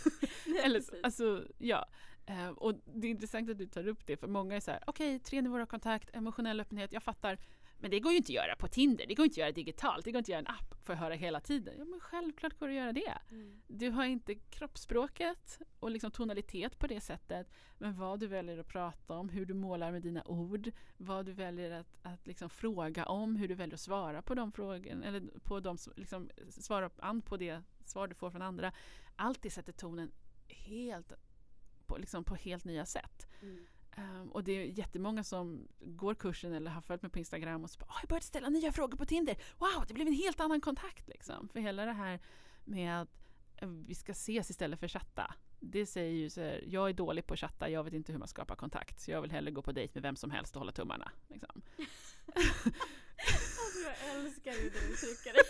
[0.64, 0.94] Eller, precis.
[1.02, 1.86] alltså, ja.
[2.26, 4.80] Eh, och det är intressant att du tar upp det för många är så här,
[4.86, 7.38] okej tre nivåer av kontakt, emotionell öppenhet, jag fattar.
[7.78, 10.04] Men det går ju inte att göra på Tinder, det går inte att göra digitalt,
[10.04, 11.74] det går inte att göra en app för att höra hela tiden.
[11.78, 13.18] Ja men självklart går det att göra det.
[13.30, 13.62] Mm.
[13.66, 17.50] Du har inte kroppsspråket och liksom tonalitet på det sättet.
[17.78, 21.32] Men vad du väljer att prata om, hur du målar med dina ord, vad du
[21.32, 25.22] väljer att, att liksom fråga om, hur du väljer att svara på de frågorna, eller
[25.42, 28.72] på de, liksom, svara an på det svar du får från andra.
[29.16, 30.12] Allt det sätter tonen
[30.48, 31.12] helt
[31.86, 33.26] på, liksom på helt nya sätt.
[33.42, 33.66] Mm.
[33.98, 37.70] Um, och det är jättemånga som går kursen eller har följt mig på Instagram och
[37.70, 39.36] så bara, oh, jag börjat ställa nya frågor på Tinder.
[39.58, 41.48] Wow, det blev en helt annan kontakt liksom.
[41.48, 42.20] För hela det här
[42.64, 43.08] med att
[43.62, 45.34] vi ska ses istället för chatta.
[45.60, 48.18] Det säger ju så här, jag är dålig på att chatta, jag vet inte hur
[48.18, 49.00] man skapar kontakt.
[49.00, 51.10] Så jag vill hellre gå på dejt med vem som helst och hålla tummarna.
[51.28, 51.62] Liksom.
[53.18, 55.42] Alltså, jag älskar hur du uttrycker det.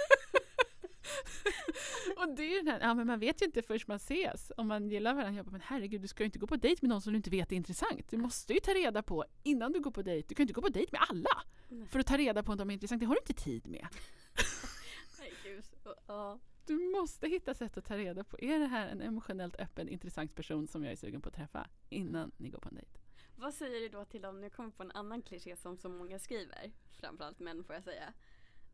[2.17, 4.69] och det är den här, ja men man vet ju inte först man ses om
[4.69, 5.37] man gillar varandra.
[5.37, 7.17] Jag bara, men herregud du ska ju inte gå på dejt med någon som du
[7.17, 8.11] inte vet är intressant.
[8.11, 10.29] Du måste ju ta reda på innan du går på dejt.
[10.29, 11.87] Du kan ju inte gå på dejt med alla Nej.
[11.87, 13.01] för att ta reda på om de är intressanta.
[13.01, 13.87] Det har du inte tid med.
[15.19, 15.65] Herregud.
[16.07, 16.39] Ja.
[16.67, 20.35] Du måste hitta sätt att ta reda på, är det här en emotionellt öppen, intressant
[20.35, 22.91] person som jag är sugen på att träffa innan ni går på en dejt?
[23.37, 26.19] Vad säger du då till dem, nu kommer på en annan kliché som så många
[26.19, 28.13] skriver, framförallt män får jag säga.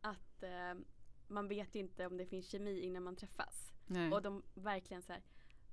[0.01, 0.73] Att eh,
[1.33, 3.73] man vet ju inte om det finns kemi innan man träffas.
[3.87, 4.11] Nej.
[4.11, 5.21] Och de verkligen så här,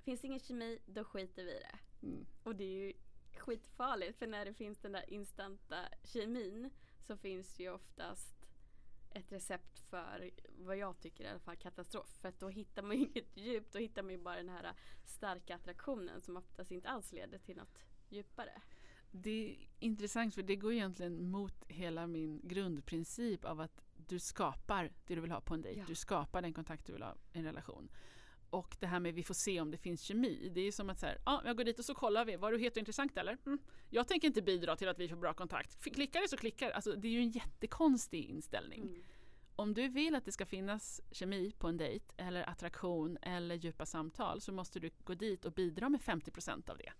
[0.04, 2.06] finns det ingen kemi då skiter vi i det.
[2.06, 2.26] Mm.
[2.42, 2.92] Och det är ju
[3.36, 6.70] skitfarligt för när det finns den där instanta kemin
[7.00, 8.46] så finns det ju oftast
[9.10, 12.18] ett recept för vad jag tycker i alla fall katastrof.
[12.20, 14.72] För att då hittar man ju inget djup, då hittar man ju bara den här
[15.04, 18.62] starka attraktionen som oftast inte alls leder till något djupare.
[19.10, 24.92] Det är intressant för det går egentligen mot hela min grundprincip av att du skapar
[25.06, 25.80] det du vill ha på en dejt.
[25.80, 25.84] Ja.
[25.86, 27.88] Du skapar den kontakt du vill ha i en relation.
[28.50, 30.50] Och det här med vi får se om det finns kemi.
[30.54, 32.36] Det är ju som att så här, ja, jag går dit och så kollar vi.
[32.36, 33.38] Var du het och intressant eller?
[33.46, 33.58] Mm.
[33.90, 35.82] Jag tänker inte bidra till att vi får bra kontakt.
[35.94, 36.74] Klickar det så klickar det.
[36.74, 38.82] Alltså, det är ju en jättekonstig inställning.
[38.82, 39.02] Mm.
[39.56, 43.86] Om du vill att det ska finnas kemi på en dejt eller attraktion eller djupa
[43.86, 46.92] samtal så måste du gå dit och bidra med 50% av det.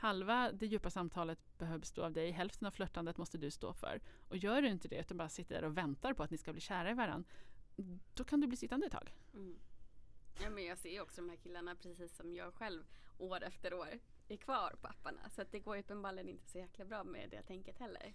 [0.00, 4.00] Halva det djupa samtalet behöver bestå av dig, hälften av flörtandet måste du stå för.
[4.28, 6.52] Och gör du inte det utan bara sitter där och väntar på att ni ska
[6.52, 7.24] bli kära i varandra
[8.14, 9.14] då kan du bli sittande ett tag.
[9.34, 9.58] Mm.
[10.42, 12.82] Ja, men jag ser ju också de här killarna precis som jag själv
[13.18, 13.88] år efter år
[14.28, 15.30] är kvar på apparna.
[15.30, 18.14] Så att det går ju uppenbarligen inte så jäkla bra med det tänket heller.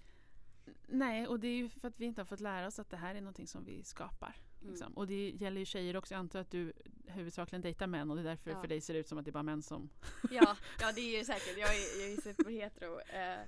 [0.87, 2.97] Nej, och det är ju för att vi inte har fått lära oss att det
[2.97, 4.35] här är någonting som vi skapar.
[4.65, 4.73] Mm.
[4.73, 4.93] Liksom.
[4.93, 6.13] Och det gäller ju tjejer också.
[6.13, 6.73] Jag antar att du
[7.07, 8.61] huvudsakligen dejtar män och det är därför Ja.
[8.61, 9.89] för dig ser det ut som att det är bara män som...
[10.31, 11.57] Ja, ja det är ju säkert.
[11.57, 12.99] Jag är, jag är superhetero.
[12.99, 13.39] Eh,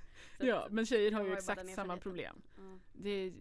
[0.48, 2.42] Ja, men tjejer har ju exakt samma problem.
[2.56, 2.78] ja.
[2.92, 3.32] Det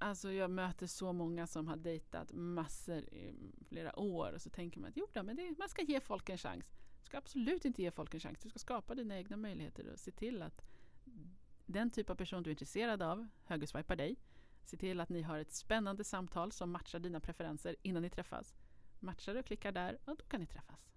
[0.00, 3.34] alltså jag möter så många som har dejtat massor i
[3.68, 6.28] flera år och så tänker man att jo då, men det, man ska ge folk
[6.28, 6.64] en chans.
[7.00, 8.38] Du ska absolut inte ge folk en chans.
[8.42, 10.62] Du ska skapa dina egna möjligheter och se till att
[11.66, 14.16] den typ av person du är intresserad av högerswipar dig.
[14.68, 18.54] Se till att ni har ett spännande samtal som matchar dina preferenser innan ni träffas.
[19.00, 20.90] Matchar du och klickar där, ja, då kan ni träffas.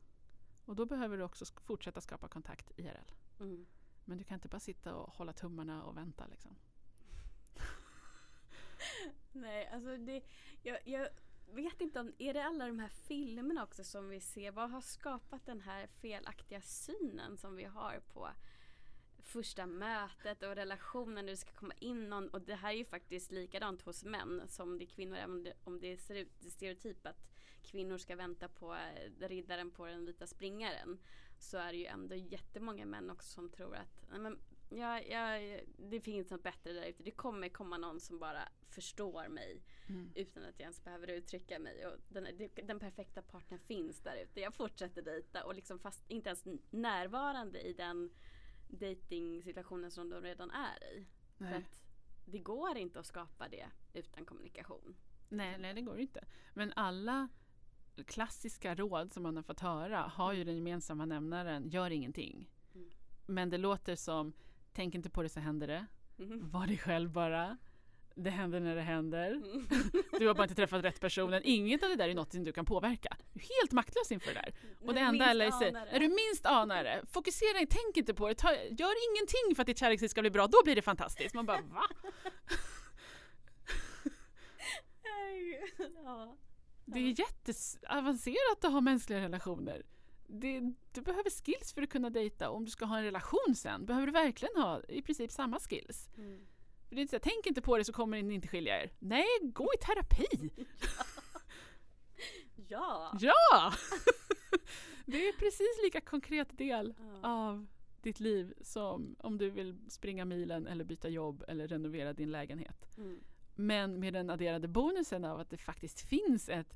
[0.65, 3.11] Och då behöver du också fortsätta skapa kontakt IRL.
[3.39, 3.65] Mm.
[4.05, 6.55] Men du kan inte bara sitta och hålla tummarna och vänta liksom.
[9.31, 10.23] Nej, alltså det,
[10.61, 11.09] jag, jag
[11.45, 14.81] vet inte om, är det alla de här filmerna också som vi ser, vad har
[14.81, 18.29] skapat den här felaktiga synen som vi har på
[19.31, 22.85] första mötet och relationen när det ska komma in någon och det här är ju
[22.85, 26.31] faktiskt likadant hos män som det är kvinnor även om det, om det ser ut
[26.39, 27.27] det stereotyp att
[27.63, 30.99] kvinnor ska vänta på eh, riddaren på den vita springaren
[31.37, 34.39] så är det ju ändå jättemånga män också som tror att nej men,
[34.69, 37.03] ja, ja, det finns något bättre där ute.
[37.03, 39.61] Det kommer komma någon som bara förstår mig
[40.15, 41.87] utan att jag ens behöver uttrycka mig.
[41.87, 42.27] Och den,
[42.63, 44.39] den perfekta partnern finns där ute.
[44.39, 48.09] Jag fortsätter dejta och liksom fast inte ens närvarande i den
[48.71, 51.05] dating-situationen som de redan är i.
[51.37, 51.53] För Nej.
[51.53, 51.83] att
[52.25, 54.95] det går inte att skapa det utan kommunikation.
[55.29, 56.25] Nej, nej, det går inte.
[56.53, 57.29] Men alla
[58.05, 62.49] klassiska råd som man har fått höra har ju den gemensamma nämnaren, gör ingenting.
[62.75, 62.89] Mm.
[63.25, 64.33] Men det låter som,
[64.73, 65.85] tänk inte på det så händer det.
[66.19, 66.49] Mm.
[66.49, 67.57] Var dig själv bara.
[68.23, 69.41] Det händer när det händer.
[70.19, 71.41] Du har bara inte träffat rätt personen.
[71.45, 73.17] Inget av det där är något som du kan påverka.
[73.33, 74.53] Du är helt maktlös inför det där.
[74.87, 78.13] Och det enda minst LA säger, när du minst anar det, fokusera inte, tänk inte
[78.13, 80.81] på det, ta, gör ingenting för att ditt kärleksliv ska bli bra, då blir det
[80.81, 81.35] fantastiskt.
[81.35, 81.83] Man bara va?
[86.03, 86.37] Ja.
[86.85, 89.83] Det är jätteavancerat att ha mänskliga relationer.
[90.27, 92.49] Det, du behöver skills för att kunna dejta.
[92.49, 96.09] Om du ska ha en relation sen behöver du verkligen ha i princip samma skills.
[96.17, 96.47] Mm.
[96.91, 98.83] För det är inte så här, tänk inte på det så kommer ni inte skilja
[98.83, 98.91] er.
[98.99, 100.49] Nej, gå i terapi!
[102.67, 103.17] Ja!
[103.19, 103.73] Ja!
[105.05, 107.29] det är precis lika konkret del Ja.
[107.47, 107.67] av
[108.01, 112.97] ditt liv som om du vill springa milen eller byta jobb eller renovera din lägenhet.
[112.97, 113.19] Mm.
[113.55, 116.73] Men med den adderade bonusen av att det faktiskt finns ett,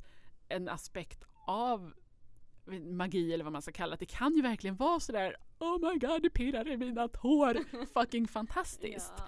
[0.47, 1.93] en aspekt av
[2.81, 3.99] magi eller vad man ska kalla det.
[3.99, 7.85] Det kan ju verkligen vara sådär Oh my god, det pirrar i mina tår.
[7.93, 9.13] Fucking fantastiskt.
[9.17, 9.27] Ja.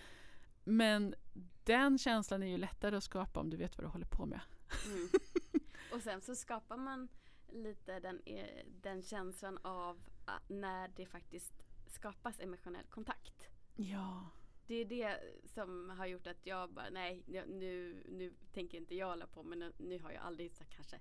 [0.68, 1.16] Men
[1.64, 4.42] den känslan är ju lättare att skapa om du vet vad du håller på med.
[4.86, 5.10] Mm.
[5.94, 7.08] Och sen så skapar man
[7.48, 11.54] lite den, eh, den känslan av att när det faktiskt
[11.88, 13.50] skapas emotionell kontakt.
[13.76, 14.30] Ja.
[14.68, 19.08] Det är det som har gjort att jag bara nej nu, nu tänker inte jag
[19.08, 21.00] hålla på men nu, nu har jag aldrig så kanske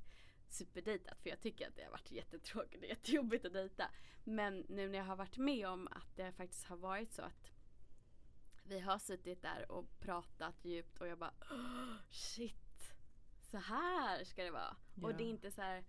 [0.48, 3.90] superdejtat för jag tycker att det har varit jättetråkigt och jättejobbigt att dejta.
[4.24, 7.55] Men nu när jag har varit med om att det faktiskt har varit så att
[8.68, 12.94] vi har suttit där och pratat djupt och jag bara "Åh, shit
[13.50, 14.76] så här ska det vara.
[15.02, 15.16] Och Ja.
[15.16, 15.84] det är inte så här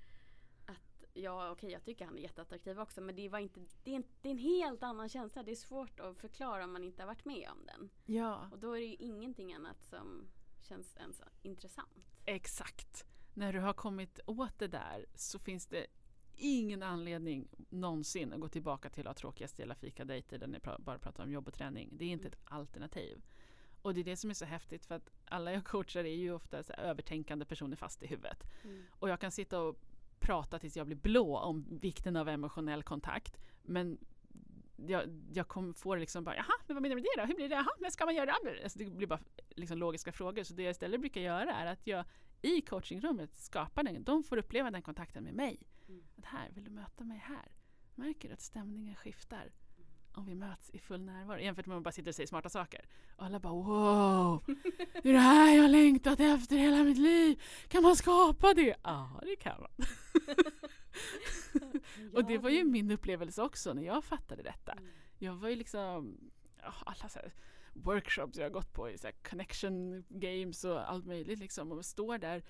[0.66, 3.96] att ja okej jag tycker han är jätteattraktiv också men det var inte det är,
[3.96, 5.44] en, det är en helt annan känsla.
[5.44, 7.90] Det är svårt att förklara om man inte har varit med om den.
[8.06, 10.28] Ja, Och då är det ju ingenting annat som
[10.62, 12.06] känns ens intressant.
[12.26, 13.06] exakt.
[13.34, 15.88] När du har kommit åt det där så finns det
[16.38, 21.00] ingen anledning någonsin att gå tillbaka till att ha tråkiga stela fikadejter där ni bara
[21.00, 21.90] pratar om jobb och träning.
[21.92, 23.22] Det är inte ett alternativ.
[23.82, 26.34] Och det är det som är så häftigt för att alla jag coachar är ju
[26.34, 28.44] ofta övertänkande personer fast i huvudet.
[28.90, 29.80] Och jag kan sitta och
[30.20, 33.38] prata tills jag blir blå om vikten av emotionell kontakt.
[33.64, 33.98] Men
[34.76, 37.28] jag, jag kom, får liksom bara, jaha, men vad menar du med det då?
[37.28, 37.56] Hur blir det?
[37.56, 38.64] Jaha, men ska man göra det?
[38.64, 39.20] Alltså det blir bara
[39.50, 40.44] liksom logiska frågor.
[40.44, 42.06] Så det jag istället brukar göra är att jag
[42.42, 44.04] i coachingrummet skapar den.
[44.04, 45.60] De får uppleva den kontakten med mig.
[45.88, 46.04] Mm.
[46.18, 47.52] Att här, vill du möta mig här?
[47.96, 49.52] Märker du att stämningen skiftar
[50.18, 52.50] om vi möts i full närvaro jämfört med om man bara sitter och säger smarta
[52.50, 52.86] saker.
[53.16, 54.44] Och alla bara wow,
[55.04, 57.42] det är det här jag har längtat efter hela mitt liv.
[57.68, 58.76] Kan man skapa det?
[58.84, 59.72] Ja, det kan man.
[62.14, 64.72] Och det var ju min upplevelse också när jag fattade detta.
[64.72, 64.86] Mm.
[65.18, 66.18] Jag var ju liksom,
[66.86, 67.20] alla så
[67.74, 72.44] workshops jag har gått på så connection games och allt möjligt liksom och står där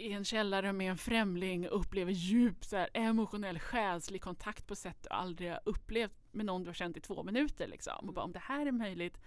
[0.00, 5.02] i en källare med en främling upplever djup så här, emotionell själslig kontakt på sätt
[5.02, 7.66] du aldrig har upplevt med någon du har känt i två minuter.
[7.66, 8.08] Liksom.
[8.08, 9.20] Och bara, om det här är möjligt,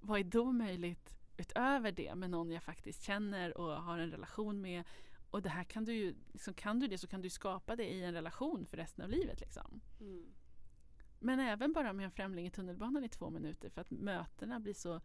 [0.00, 4.60] vad är då möjligt utöver det med någon jag faktiskt känner och har en relation
[4.60, 4.84] med?
[5.30, 7.84] Och det här kan du ju, liksom, kan du det så kan du skapa det
[7.84, 9.40] i en relation för resten av livet.
[9.40, 9.80] Liksom.
[10.00, 10.26] Mm.
[11.20, 14.74] Men även bara med en främling i tunnelbanan i två minuter för att mötena blir
[14.74, 15.00] så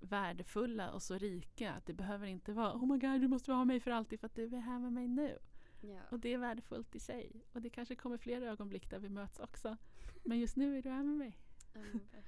[0.00, 3.64] värdefulla och så rika att det behöver inte vara Oh my god, du måste ha
[3.64, 5.38] mig för alltid för att du är här med mig nu.
[5.80, 6.00] Ja.
[6.10, 7.44] Och det är värdefullt i sig.
[7.52, 9.76] Och det kanske kommer fler ögonblick där vi möts också.
[10.24, 11.38] Men just nu är du här med mig.
[11.72, 12.24] Verkligen.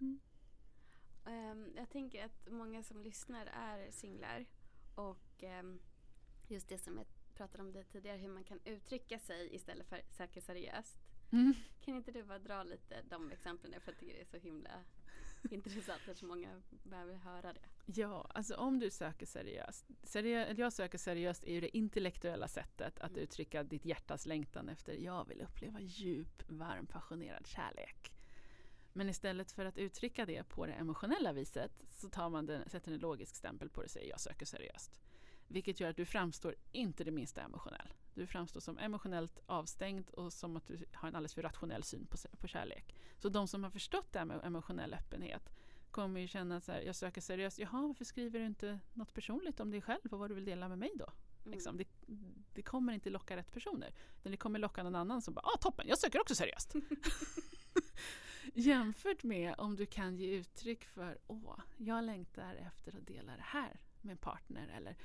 [0.00, 0.20] Mm.
[1.26, 4.46] Ehm, jag tänker att många som lyssnar är singlar.
[4.94, 5.80] Och ehm,
[6.48, 10.00] just det som jag pratade om det tidigare, hur man kan uttrycka sig istället för
[10.10, 10.98] söka seriöst.
[11.32, 11.54] Mm.
[11.80, 14.84] Kan inte du bara dra lite de exemplen för jag tycker det är så himla
[15.50, 17.60] intressant eftersom många behöver höra det.
[17.86, 19.86] Ja, alltså om du söker seriöst.
[20.02, 23.22] Seriö- jag söker seriöst är ju det intellektuella sättet att Mm.
[23.22, 28.12] uttrycka ditt hjärtas längtan efter jag vill uppleva djup, varm, passionerad kärlek.
[28.92, 32.92] Men istället för att uttrycka det på det emotionella viset så tar man den, sätter
[32.92, 35.00] en logisk stämpel på det och säger jag söker seriöst.
[35.52, 37.92] Vilket gör att du framstår inte det minsta emotionell.
[38.14, 42.06] Du framstår som emotionellt avstängd och som att du har en alldeles för rationell syn
[42.06, 42.94] på, på kärlek.
[43.18, 45.50] Så de som har förstått det här med emotionell öppenhet
[45.90, 49.60] kommer ju känna så här, jag söker seriöst, jaha varför skriver du inte något personligt
[49.60, 51.12] om dig själv och vad du vill dela med mig då?
[51.40, 51.52] Mm.
[51.52, 51.88] Liksom, det,
[52.54, 53.94] det kommer inte locka rätt personer.
[54.22, 56.74] Det kommer locka någon annan som bara, ah toppen, jag söker också seriöst.
[58.54, 63.44] Jämfört med om du kan ge uttryck för, åh, jag längtar efter att dela det
[63.46, 64.96] här med en partner eller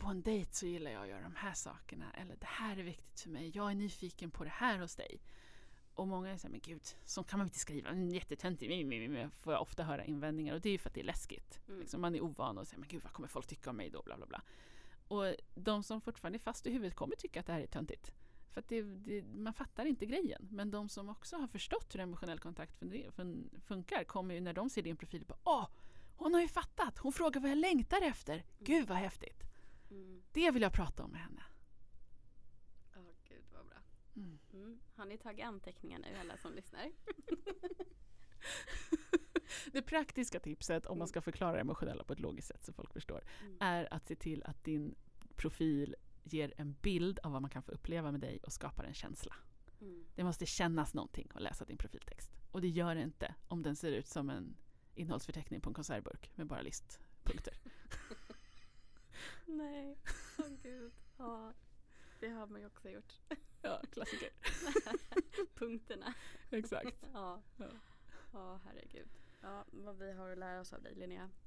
[0.00, 2.82] på en dejt så gillar jag att göra de här sakerna eller det här är
[2.82, 5.20] viktigt för mig, jag är nyfiken på det här hos dig.
[5.94, 9.52] Och många såhär, men gud, så kan man inte skriva, Mm, jättetöntigt, mi, mi", får
[9.52, 11.60] jag ofta höra invändningar och det är ju för att det är läskigt.
[11.68, 11.80] Mm.
[11.80, 14.02] Liksom, man är ovan och säger, men gud vad kommer folk tycka om mig då,
[14.02, 14.42] bla bla bla.
[15.08, 18.12] Och de som fortfarande är fast i huvudet kommer tycka att det här är töntigt.
[18.50, 20.48] För det, det, man fattar inte grejen.
[20.50, 24.52] Men de som också har förstått hur emotionell kontakt fun- fun- funkar kommer ju när
[24.52, 25.68] de ser din profil på Åh,
[26.16, 26.98] hon har ju fattat!
[26.98, 28.44] Hon frågar vad jag längtar efter!
[28.58, 29.49] Gud vad häftigt!
[29.90, 30.22] Mm.
[30.32, 31.42] Det vill jag prata om med henne.
[32.96, 33.78] Åh gud vad bra.
[34.16, 34.38] Mm.
[34.52, 34.80] Mm.
[34.96, 36.92] Har ni tagit anteckningar nu alla som lyssnar?
[39.72, 41.08] Det praktiska tipset om man Mm.
[41.08, 43.56] ska förklara det emotionella på ett logiskt sätt så folk förstår Mm.
[43.60, 44.94] är att se till att din
[45.36, 48.94] profil ger en bild av vad man kan få uppleva med dig och skapar en
[48.94, 49.34] känsla.
[49.80, 50.04] Mm.
[50.14, 52.30] Det måste kännas någonting att läsa din profiltext.
[52.50, 54.56] Och det gör det inte om den ser ut som en
[54.94, 57.54] innehållsförteckning på en konservburk med bara listpunkter.
[59.50, 59.98] Nej,
[60.38, 60.92] åh gud.
[61.18, 61.52] Ja,
[62.20, 63.12] det har man ju också gjort.
[63.62, 64.30] Ja, klassiker.
[65.54, 66.14] Punkterna.
[66.50, 67.06] Exakt.
[67.12, 67.42] Ja.
[67.56, 67.66] Ja.
[68.32, 69.08] ja, herregud.
[69.40, 71.30] Ja, vad vi har att lära oss av dig Linnea.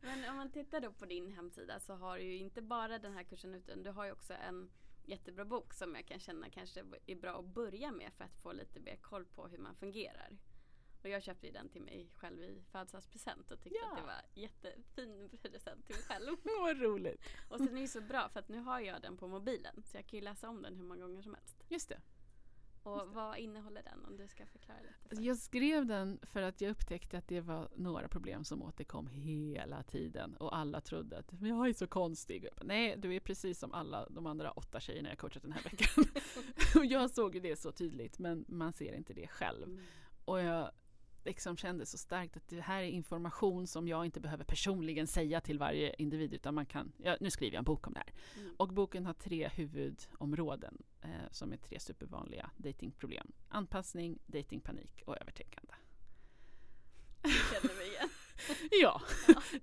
[0.00, 3.12] Men om man tittar då på din hemsida så har du ju inte bara den
[3.12, 4.70] här kursen utan du har ju också en
[5.04, 8.52] jättebra bok som jag kan känna kanske är bra att börja med för att få
[8.52, 10.38] lite mer koll på hur man fungerar.
[11.02, 13.90] Och jag köpte ju den till mig själv i födelsedagspresent och tyckte Ja.
[13.92, 16.36] att det var jättefin present till mig själv.
[16.60, 17.22] Vad roligt.
[17.48, 19.96] och sen är det så bra för att nu har jag den på mobilen så
[19.96, 21.64] jag kan ju läsa om den hur många gånger som helst.
[21.68, 22.00] Just det.
[22.82, 23.14] Och Just det.
[23.14, 24.94] vad innehåller den om du ska förklara lite?
[25.02, 25.08] För.
[25.10, 29.06] Alltså, Jag skrev den för att jag upptäckte att det var några problem som återkom
[29.06, 32.48] hela tiden och alla trodde att "Men jag är så konstig.
[32.62, 36.04] Nej, du är precis som alla de andra åtta tjejerna jag coachat den här veckan.
[36.76, 39.62] och jag såg det så tydligt men man ser inte det själv.
[39.64, 39.84] Mm.
[40.24, 40.70] Och jag
[41.26, 45.40] liksom kände så starkt att det här är information som jag inte behöver personligen säga
[45.40, 48.12] till varje individ utan man kan, ja, nu skriver jag en bok om det här.
[48.40, 48.54] Mm.
[48.56, 53.32] Och boken har tre huvudområden eh, som är tre supervanliga datingproblem.
[53.48, 55.72] Anpassning, datingpanik och övertänkande.
[57.22, 58.08] Jag känner mig igen.
[58.82, 59.02] Ja,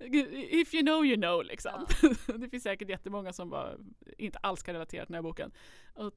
[0.50, 1.86] if you know you know liksom.
[2.38, 3.76] det finns säkert jättemånga som bara
[4.18, 5.52] inte alls kan relatera till den här boken.
[5.94, 6.12] Och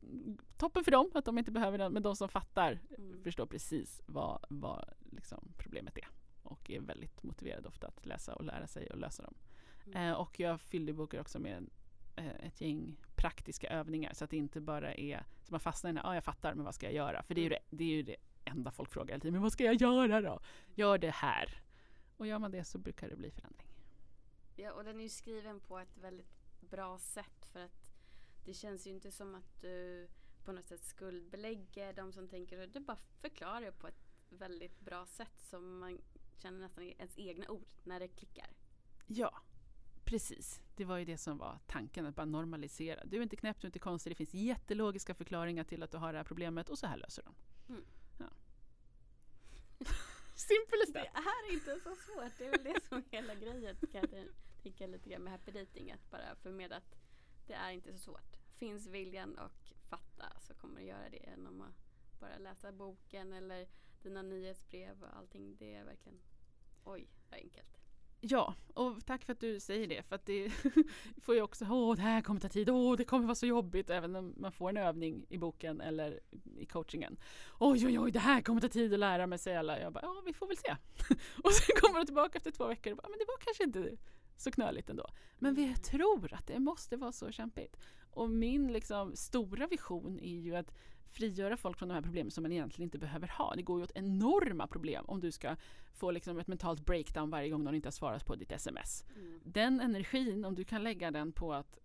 [0.58, 3.24] toppen för dem att de inte behöver den, men de som fattar Mm.
[3.24, 6.08] förstår precis vad, vad liksom problemet är.
[6.44, 9.34] Och är väldigt motiverade ofta att läsa och lära sig och lösa dem.
[9.86, 10.10] Mm.
[10.10, 11.70] Eh, och jag fyllde boken också med
[12.16, 15.94] eh, ett gäng praktiska övningar så att det inte bara är så man fastnar i
[15.94, 17.24] den här, ja jag fattar men vad ska jag göra?
[17.24, 19.42] För det är ju det, det, är ju det enda folk frågar hela tiden, men
[19.42, 20.40] vad ska jag göra då?
[20.76, 21.62] Gör det här.
[22.18, 23.68] Och gör man det så brukar det bli förändring.
[24.56, 27.92] Ja, och den är ju skriven på ett väldigt bra sätt för att
[28.46, 30.08] det känns ju inte som att du
[30.44, 35.06] på något sätt skuldbelägger de som tänker du bara förklarar det på ett väldigt bra
[35.06, 36.02] sätt som man
[36.38, 38.50] känner nästan ens egna ord när det klickar.
[39.08, 39.42] Ja,
[40.04, 40.62] precis.
[40.76, 43.06] Det var ju det som var tanken, att bara normalisera.
[43.06, 45.98] Du är inte knäpp, du är inte konstig, det finns jättelogiska förklaringar till att du
[45.98, 47.36] har det här problemet och så här löser de.
[47.74, 47.86] Mm.
[48.18, 48.26] Ja.
[50.38, 52.38] Simple as Det är inte så svårt.
[52.38, 54.28] Det är väl det som är hela grejen kan jag
[54.64, 55.92] tänka lite grann med happy dating.
[55.92, 56.96] Att bara förmedla att
[57.48, 58.38] det är inte så svårt.
[58.58, 63.68] Finns viljan och fatta så kommer du göra det genom att bara läsa boken eller
[64.04, 65.56] dina nyhetsbrev och allting.
[65.58, 66.20] Det är verkligen
[66.84, 67.77] oj vad enkelt.
[68.22, 70.04] Ja, och tack för att du säger det.
[70.04, 70.50] För att det
[71.22, 73.90] får ju också, åh det här kommer ta tid, åh det kommer vara så jobbigt.
[73.90, 76.20] Även om man får en övning i boken eller
[76.58, 77.18] i coachingen.
[77.60, 79.80] Oj, oj, oj, det här kommer ta tid att lära mig, säger alla.
[79.80, 80.76] Jag bara, ja vi får väl se.
[81.44, 83.98] och sen kommer de tillbaka efter två veckor och bara, men det var kanske inte
[84.38, 85.08] så knöligt ändå.
[85.40, 87.78] Men vi tror att det måste vara så kämpigt.
[88.12, 90.74] Och min liksom stora vision är ju att
[91.12, 93.56] frigöra folk från de här problemen som man egentligen inte behöver ha.
[93.56, 95.56] Det går ju åt enorma problem om du ska
[95.94, 99.04] få liksom ett mentalt breakdown varje gång någon inte har svarat på ditt sms.
[99.16, 99.40] Mm.
[99.44, 101.80] Den energin, om du kan lägga den på att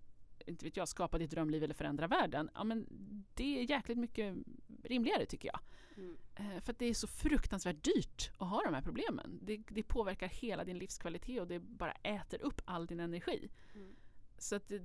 [0.46, 2.86] inte vet jag, skapa ditt drömliv eller förändra världen, ja, men
[3.34, 4.36] det är jäkligt mycket
[4.82, 5.60] rimligare tycker jag.
[5.96, 6.16] Mm.
[6.34, 9.38] Eh, för att det är så fruktansvärt dyrt att ha de här problemen.
[9.42, 13.50] Det, det påverkar hela din livskvalitet och det bara äter upp all din energi.
[13.74, 13.94] Mm.
[14.38, 14.82] Så att det,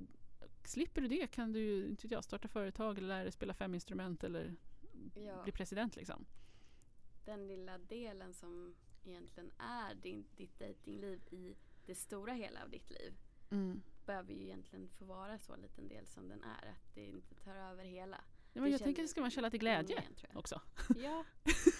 [0.67, 4.23] slipper du det kan du inte jag, starta företag eller lära dig spela fem instrument
[4.23, 4.55] eller
[5.15, 5.43] Ja.
[5.43, 6.25] bli president liksom.
[7.25, 11.55] Den lilla delen som egentligen är din, ditt datingliv i
[11.85, 13.13] det stora hela av ditt liv
[14.05, 16.69] behöver ju egentligen få vara så liten del som den är.
[16.69, 18.21] Att det inte tar över hela.
[18.53, 20.37] Ja, men jag tänker att det ska vara en källa till glädje jag.
[20.37, 20.61] också.
[20.97, 21.25] Ja,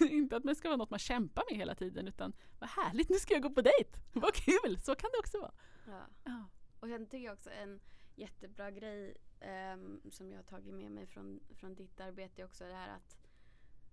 [0.10, 3.16] inte att det ska vara något man kämpar med hela tiden utan vad härligt, nu
[3.16, 3.90] ska jag gå på dejt!
[4.12, 4.78] Vad kul!
[4.80, 5.52] Så kan det också vara.
[5.86, 6.06] ja.
[6.24, 6.44] Ja.
[6.80, 7.80] Och sen tycker jag också en
[8.18, 12.74] jättebra grej ehm, som jag har tagit med mig från, från ditt arbete också det
[12.74, 13.18] här att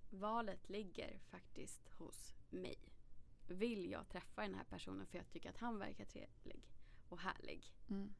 [0.09, 2.75] valet ligger faktiskt hos mig.
[3.47, 6.69] Vill jag träffa den här personen för jag tycker att han verkar trevlig
[7.09, 7.73] och härlig.
[7.89, 8.13] Mm.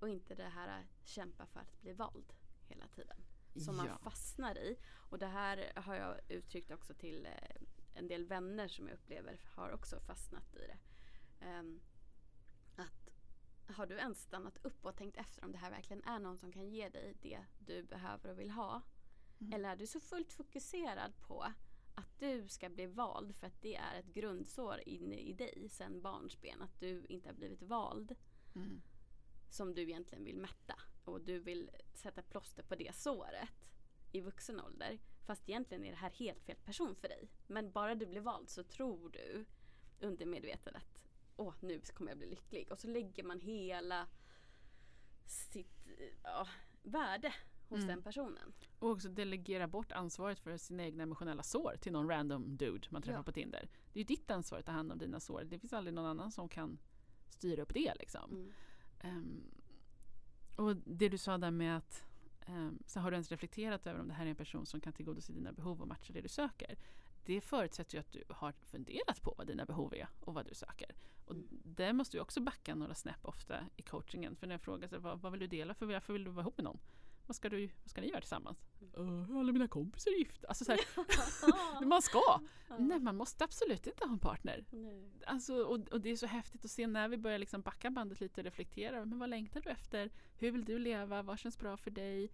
[0.00, 2.32] Och inte det här att kämpa för att bli vald
[2.68, 3.16] hela tiden.
[3.56, 3.98] Som man Ja.
[3.98, 4.76] fastnar i.
[5.10, 7.62] Och det här har jag uttryckt också till eh,
[7.94, 10.78] en del vänner som jag upplever har också fastnat i det.
[11.40, 11.80] Att
[13.68, 16.52] har du ens stannat upp och tänkt efter om det här verkligen är någon som
[16.52, 18.82] kan ge dig det du behöver och vill ha?
[19.40, 19.52] Mm.
[19.52, 21.42] Eller är du så fullt fokuserad på
[21.94, 26.02] att du ska bli vald för att det är ett grundsår inne i dig sedan
[26.02, 26.62] barnsben.
[26.62, 28.16] Att du inte har blivit vald
[28.54, 28.82] Mm.
[29.50, 30.74] som du egentligen vill mätta.
[31.04, 33.70] Och du vill sätta plåster på det såret
[34.12, 34.98] i vuxen ålder.
[35.24, 37.30] Fast egentligen är det här helt fel person för dig.
[37.46, 39.44] Men bara du blir vald så tror du
[40.00, 40.95] undermedvetet att
[41.36, 42.72] åh, nu kommer jag bli lycklig.
[42.72, 44.06] Och så lägger man hela
[45.26, 45.86] sitt
[46.22, 46.48] ja,
[46.82, 47.34] värde
[47.68, 47.88] hos Mm.
[47.88, 48.52] den personen.
[48.78, 53.02] Och också delegera bort ansvaret för sina egna emotionella sår till någon random dude man
[53.02, 53.22] träffar Ja.
[53.22, 53.68] på Tinder.
[53.92, 55.44] Det är ju ditt ansvar att ta hand om dina sår.
[55.44, 56.78] Det finns aldrig någon annan som kan
[57.28, 58.30] styra upp det liksom.
[58.30, 58.52] Mm.
[59.00, 59.50] Ehm,
[60.56, 62.04] och det du sa där med att
[62.48, 64.92] um, så har du ens reflekterat över om det här är en person som kan
[64.92, 66.78] tillgodose dina behov och matcha det du söker.
[67.24, 70.54] Det förutsätter ju att du har funderat på vad dina behov är och vad du
[70.54, 70.94] söker.
[71.26, 74.36] Och där måste vi också backa några snäpp ofta i coachingen.
[74.36, 76.42] För när jag frågar sig, vad, vad vill du dela för varför vill du vara
[76.42, 76.78] ihop med någon?
[77.26, 78.58] Vad ska, du, vad ska ni göra tillsammans?
[78.98, 80.48] Uh, alla mina kompisar är gifta.
[80.48, 82.40] Alltså så här, man ska!
[82.78, 84.64] Nej, man måste absolut inte ha en partner.
[84.70, 85.10] Nej.
[85.26, 88.20] Alltså, och, och det är så häftigt att se när vi börjar liksom backa bandet
[88.20, 89.04] lite och reflektera.
[89.04, 90.10] Men vad längtar du efter?
[90.36, 91.22] Hur vill du leva?
[91.22, 92.30] Vad känns bra för dig?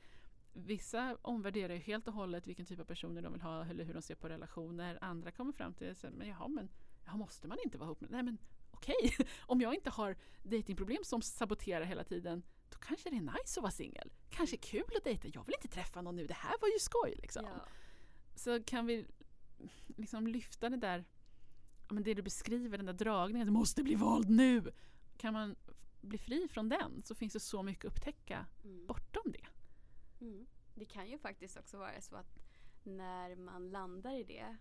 [0.53, 3.95] Vissa omvärderar ju helt och hållet vilken typ av personer de vill ha eller hur
[3.95, 4.99] de ser på relationer.
[5.01, 6.69] Andra kommer fram till att men jaha, men
[7.05, 8.11] jaha, måste man inte vara ihop med?
[8.11, 8.39] Nej men
[8.83, 13.59] okej, om jag inte har datingproblem som saboterar hela tiden då kanske det är nice
[13.61, 14.13] att vara singel.
[14.31, 15.29] Kanske kul att dejta.
[15.29, 17.45] Jag vill inte träffa någon nu, det här var ju skoj liksom.
[17.45, 17.67] Ja.
[18.35, 19.07] Så kan vi
[19.87, 21.05] liksom lyfta det där,
[21.89, 24.73] men det du beskriver, den där dragningen, du måste bli vald nu.
[25.17, 25.57] Kan man
[26.01, 28.87] bli fri från den så finns det så mycket att upptäcka Mm.
[28.87, 29.47] bortom det.
[30.25, 30.47] Mm.
[30.75, 32.39] Det kan ju faktiskt också vara så att
[32.85, 34.57] när man landar i det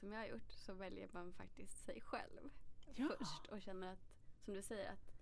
[0.00, 2.50] som jag har gjort så väljer man faktiskt sig själv
[2.94, 3.08] Ja.
[3.18, 4.08] först och känner att,
[4.44, 5.12] som du säger, att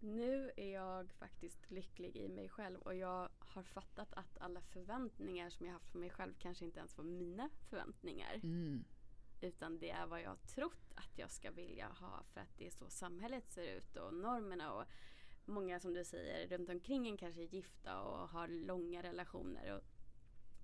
[0.00, 5.50] nu är jag faktiskt lycklig i mig själv och jag har fattat att alla förväntningar
[5.50, 8.40] som jag haft på mig själv kanske inte ens var mina förväntningar.
[8.42, 8.84] Mm.
[9.40, 12.66] Utan det är vad jag har trott att jag ska vilja ha för att det
[12.66, 14.84] är så samhället ser ut och normerna och
[15.44, 19.76] många som du säger runt omkring en kanske är gifta och har långa relationer.
[19.76, 19.82] Och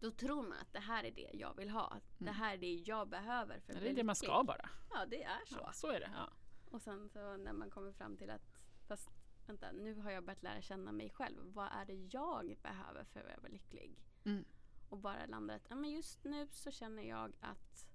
[0.01, 2.01] då tror man att det här är det jag vill ha.
[2.19, 2.35] Det Mm.
[2.35, 4.69] här är det jag behöver för att Det är det man ska bara.
[4.91, 5.59] Ja, det är så.
[5.61, 6.11] Ja, så är det.
[6.15, 6.31] Ja.
[6.71, 8.43] Och sen så när man kommer fram till att
[8.89, 9.11] fast
[9.47, 11.39] vänta, nu har jag börjat lära känna mig själv.
[11.53, 13.99] Vad är det jag behöver för att vara lycklig?
[14.25, 14.45] Mm.
[14.89, 17.87] Och bara landa att ja, men just nu så känner jag att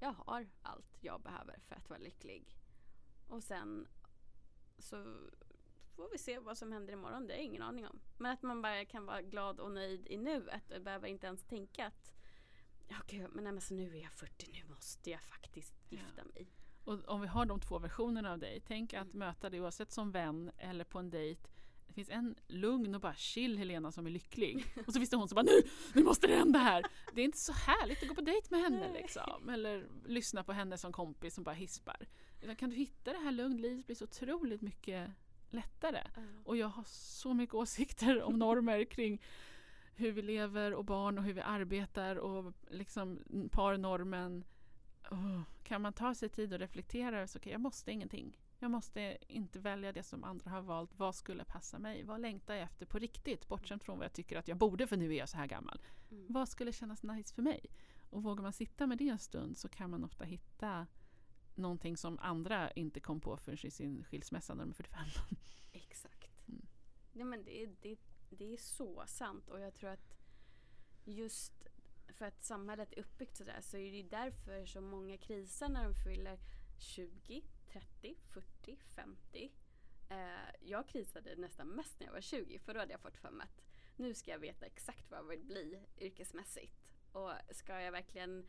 [0.00, 2.56] jag har allt jag behöver för att vara lycklig.
[3.28, 3.88] Och sen
[4.78, 5.16] så
[5.96, 7.26] får vi se vad som händer imorgon.
[7.26, 8.00] Det har jag ingen aning om.
[8.18, 11.44] Men att man bara kan vara glad och nöjd i nuet och behöver inte ens
[11.44, 12.14] tänka att
[12.88, 16.52] ja, gud, men alltså, nu är jag 40, nu måste jag faktiskt gifta mig.
[16.84, 19.18] Och om vi har de två versionerna av dig, tänk att Mm.
[19.18, 21.40] möta dig oavsett som vän eller på en dejt.
[21.86, 24.64] Det finns en lugn och bara chill Helena som är lycklig.
[24.86, 25.62] Och så finns det hon som bara nu,
[25.94, 26.84] nu måste det hända här.
[27.14, 29.02] Det är inte så härligt att gå på dejt med henne Nej.
[29.02, 29.48] liksom.
[29.48, 32.06] Eller lyssna på henne som kompis som bara hispar.
[32.58, 35.10] Kan du hitta det här lugnt, livet blir så otroligt mycket
[35.52, 36.02] lättare.
[36.44, 39.22] Och jag har så mycket åsikter om normer kring
[39.94, 43.20] hur vi lever och barn och hur vi arbetar och liksom
[43.52, 44.44] parnormen.
[45.10, 48.38] Åh, kan man ta sig tid och reflektera så okej, jag måste ingenting.
[48.58, 50.90] Jag måste inte välja det som andra har valt.
[50.96, 52.04] Vad skulle passa mig?
[52.04, 53.48] Vad längtar jag efter på riktigt?
[53.48, 55.80] Bortsett från vad jag tycker att jag borde för nu är jag så här gammal.
[56.10, 56.26] Mm.
[56.28, 57.66] Vad skulle kännas nice för mig?
[58.10, 60.86] Och vågar man sitta med det en stund så kan man ofta hitta
[61.56, 65.04] någonting som andra inte kom på förrän i sin skilsmässa när de är 45.
[65.72, 66.48] Exakt.
[66.48, 66.66] Mm.
[67.12, 67.98] Ja, men det, det,
[68.30, 70.16] det är så sant och jag tror att
[71.04, 71.66] just
[72.08, 75.94] för att samhället är uppbyggt sådär så är det därför så många krisar när de
[75.94, 76.38] fyller
[76.78, 77.42] 20,
[77.72, 79.52] 30, 40, 50.
[80.08, 80.16] Eh,
[80.60, 83.44] jag krisade nästan mest när jag var 20 för då hade jag fått för mig
[83.44, 83.62] att
[83.96, 86.80] nu ska jag veta exakt vad jag vill bli yrkesmässigt.
[87.12, 88.46] Och ska jag verkligen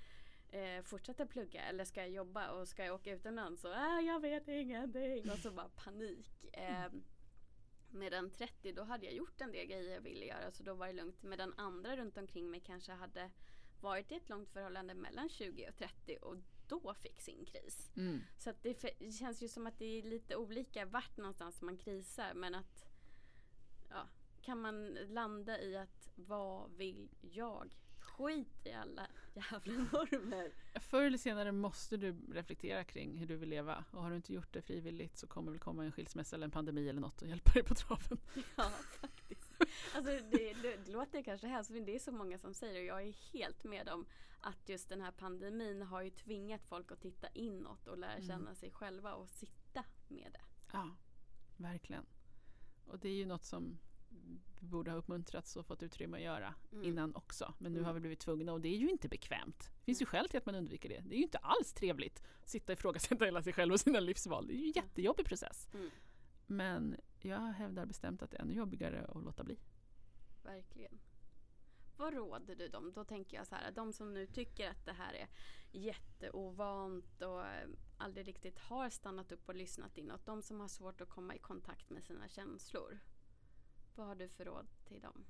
[0.52, 4.20] eh, fortsätta plugga eller ska jag jobba och ska jag åka utomlands så äh, jag
[4.20, 6.46] vet ingenting och så bara panik.
[6.54, 6.88] Eh,
[7.92, 10.88] medan 30 då hade jag gjort en del grejer jag ville göra så då var
[10.88, 11.24] det lugnt.
[11.24, 13.32] Medan andra runt omkring mig kanske hade
[13.82, 16.36] varit i ett långt förhållande mellan 20 och 30 och
[16.68, 17.92] då fick sin kris.
[17.98, 18.22] Mm.
[18.38, 21.62] Så att det, fe- det känns ju som att det är lite olika vart någonstans
[21.62, 22.86] man krisar men att
[23.90, 24.08] ja,
[24.42, 27.76] kan man landa i att vad vill jag?
[28.18, 30.52] Skit i alla jävla normer.
[30.80, 34.34] Förr eller senare måste du reflektera kring hur du vill leva och har du inte
[34.34, 37.28] gjort det frivilligt så kommer väl komma en skilsmässa eller en pandemi eller något och
[37.28, 38.18] hjälpa dig på traven.
[38.56, 38.70] Ja,
[39.02, 39.54] faktiskt.
[39.96, 42.86] Alltså det, det, det låter kanske hemskt men det är så många som säger och
[43.02, 44.06] jag är helt med om
[44.42, 48.28] att just den här pandemin har ju tvingat folk att titta inåt och lära Mm.
[48.28, 50.42] känna sig själva och sitta med det.
[50.74, 50.96] Ja,
[51.58, 52.06] verkligen.
[52.88, 53.78] Och det är ju något som
[54.60, 56.84] borde ha uppmuntrats och fått utrymme att göra Mm.
[56.84, 57.54] innan också.
[57.58, 57.86] Men nu Mm.
[57.86, 59.72] har vi blivit tvungna och det är ju inte bekvämt.
[59.80, 61.00] Det finns ju skäl till att man undviker det.
[61.06, 64.00] Det är ju inte alls trevligt att sitta och ifrågasätta hela sig själv och sina
[64.00, 64.48] livsval.
[64.48, 65.68] Det är ju en jättejobbig process.
[65.74, 65.90] Mm.
[66.46, 69.58] Men jag hävdar bestämt att det är ännu jobbigare att låta bli.
[70.44, 71.00] Verkligen.
[71.98, 72.92] Vad råder du dem?
[72.94, 75.28] Då tänker jag så här, de som nu tycker att det här är
[75.72, 80.26] jätteovant och eh, aldrig riktigt har stannat upp och lyssnat inåt.
[80.26, 83.00] De som har svårt att komma i kontakt med sina känslor.
[83.98, 85.26] Vad har du för råd till dem?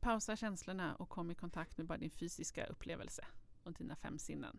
[0.00, 3.26] Pausa känslorna och kom i kontakt med bara din fysiska upplevelse
[3.62, 4.58] och dina fem sinnen.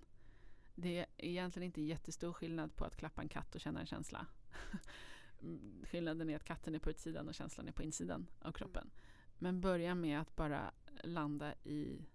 [0.75, 4.27] Det är egentligen inte jättestor skillnad på att klappa en katt och känna en känsla.
[5.41, 8.91] Mm, Skillnaden är att katten är på utsidan och känslan är på insidan av kroppen.
[9.39, 10.71] Men börja med att bara
[11.03, 12.05] landa i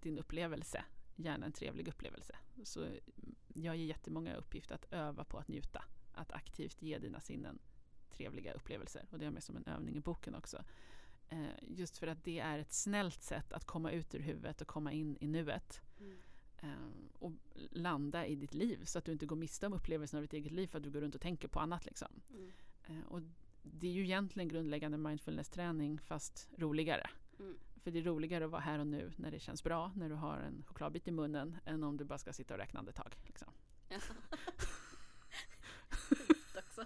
[0.00, 0.84] din upplevelse.
[1.16, 2.36] Gärna en trevlig upplevelse.
[2.64, 2.88] Så
[3.48, 5.84] jag ger jättemånga uppgift att öva på att njuta.
[6.12, 7.58] Att aktivt ge dina sinnen
[8.18, 9.06] trevliga upplevelser.
[9.10, 10.64] Och det har jag med som en övning i boken också.
[11.28, 14.66] Eh, just för att det är ett snällt sätt att komma ut ur huvudet och
[14.66, 15.80] komma in i nuet.
[16.00, 16.18] Mm.
[16.58, 17.32] Eh, och
[17.70, 20.52] landa i ditt liv så att du inte går miste om upplevelsen av ditt eget
[20.52, 21.84] liv för att du går runt och tänker på annat.
[21.84, 22.08] Liksom.
[22.30, 22.50] Mm.
[22.86, 23.20] Eh, och
[23.62, 27.10] det är ju egentligen grundläggande mindfulness-träning fast roligare.
[27.38, 27.58] Mm.
[27.82, 30.14] För det är roligare att vara här och nu när det känns bra, när du
[30.14, 33.16] har en chokladbit i munnen, än om du bara ska sitta och räkna andetag.
[33.26, 33.52] Liksom.
[33.88, 33.98] Ja.
[36.78, 36.84] också.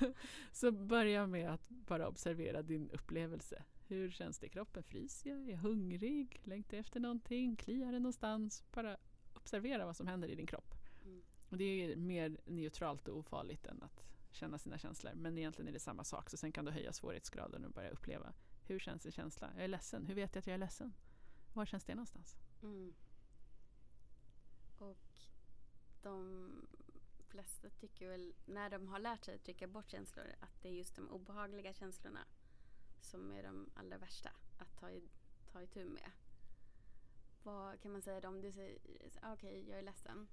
[0.52, 3.64] Så börja med att bara observera din upplevelse.
[3.88, 4.82] Hur känns det i kroppen?
[4.82, 5.38] Fryser jag?
[5.38, 6.40] Är jag hungrig?
[6.44, 7.56] Längtar efter någonting?
[7.56, 8.64] Kliar det någonstans?
[8.72, 8.96] Bara
[9.34, 10.74] observera vad som händer i din kropp.
[11.04, 11.22] Mm.
[11.48, 15.12] Och det är mer neutralt och ofarligt än att känna sina känslor.
[15.14, 16.30] Men egentligen är det samma sak.
[16.30, 18.32] Så sen kan du höja svårighetsgraden och börja uppleva.
[18.64, 19.50] Hur känns en känsla?
[19.54, 20.06] Jag är ledsen.
[20.06, 20.92] Hur vet jag att jag är ledsen?
[21.52, 22.36] Var känns det någonstans?
[22.62, 22.94] Mm.
[24.78, 25.18] Och
[26.02, 26.50] de
[27.42, 30.72] flesta tycker väl, när de har lärt sig att trycka bort känslor, att det är
[30.72, 32.24] just de obehagliga känslorna
[33.00, 35.08] som är de allra värsta att ta, i,
[35.52, 36.10] ta itu med.
[37.42, 38.78] Vad kan man säga då om du säger,
[39.22, 40.28] ah, okej jag är ledsen.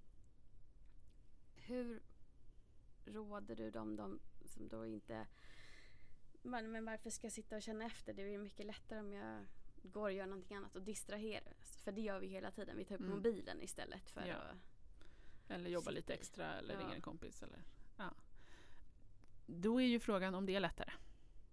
[1.56, 2.02] Hur
[3.06, 5.28] råder du dem, de som då inte
[6.42, 8.14] men, men varför ska jag sitta och känna efter?
[8.14, 9.46] Det är mycket lättare om jag
[9.84, 11.78] går och gör någonting annat och distraheras.
[11.84, 12.78] För det gör vi hela tiden.
[12.78, 13.14] Vi tar upp Mm.
[13.16, 14.36] mobilen istället för Ja.
[14.36, 14.58] att...
[15.48, 16.80] Eller jobba Sitta lite extra eller Ja.
[16.80, 17.44] ringa en kompis.
[17.44, 17.64] Eller,
[17.98, 18.14] ja.
[19.46, 20.92] Då är ju frågan om det är lättare.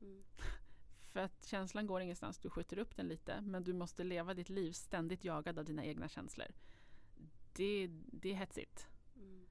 [0.01, 0.23] Mm.
[1.09, 4.49] För att känslan går ingenstans, du skjuter upp den lite men du måste leva ditt
[4.49, 6.47] liv ständigt jagad av dina egna känslor.
[7.53, 8.89] Det, det är hetsigt.
[9.17, 9.47] Mm.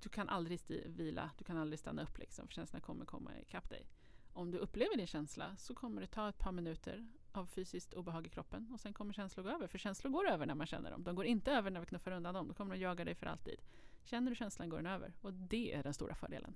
[0.00, 3.30] Du kan aldrig sti- vila, du kan aldrig stanna upp liksom, för känslorna kommer komma
[3.40, 3.86] ikapp dig.
[4.32, 8.26] Om du upplever din känsla så kommer det ta ett par minuter av fysiskt obehag
[8.26, 9.66] i kroppen och sen kommer känslor gå över.
[9.66, 11.04] För känslor går över när man känner dem.
[11.04, 12.48] De går inte över när vi knuffar undan dem.
[12.48, 13.60] Då kommer de jaga dig för alltid.
[14.04, 16.54] Känner du känslan går den över och det är den stora fördelen.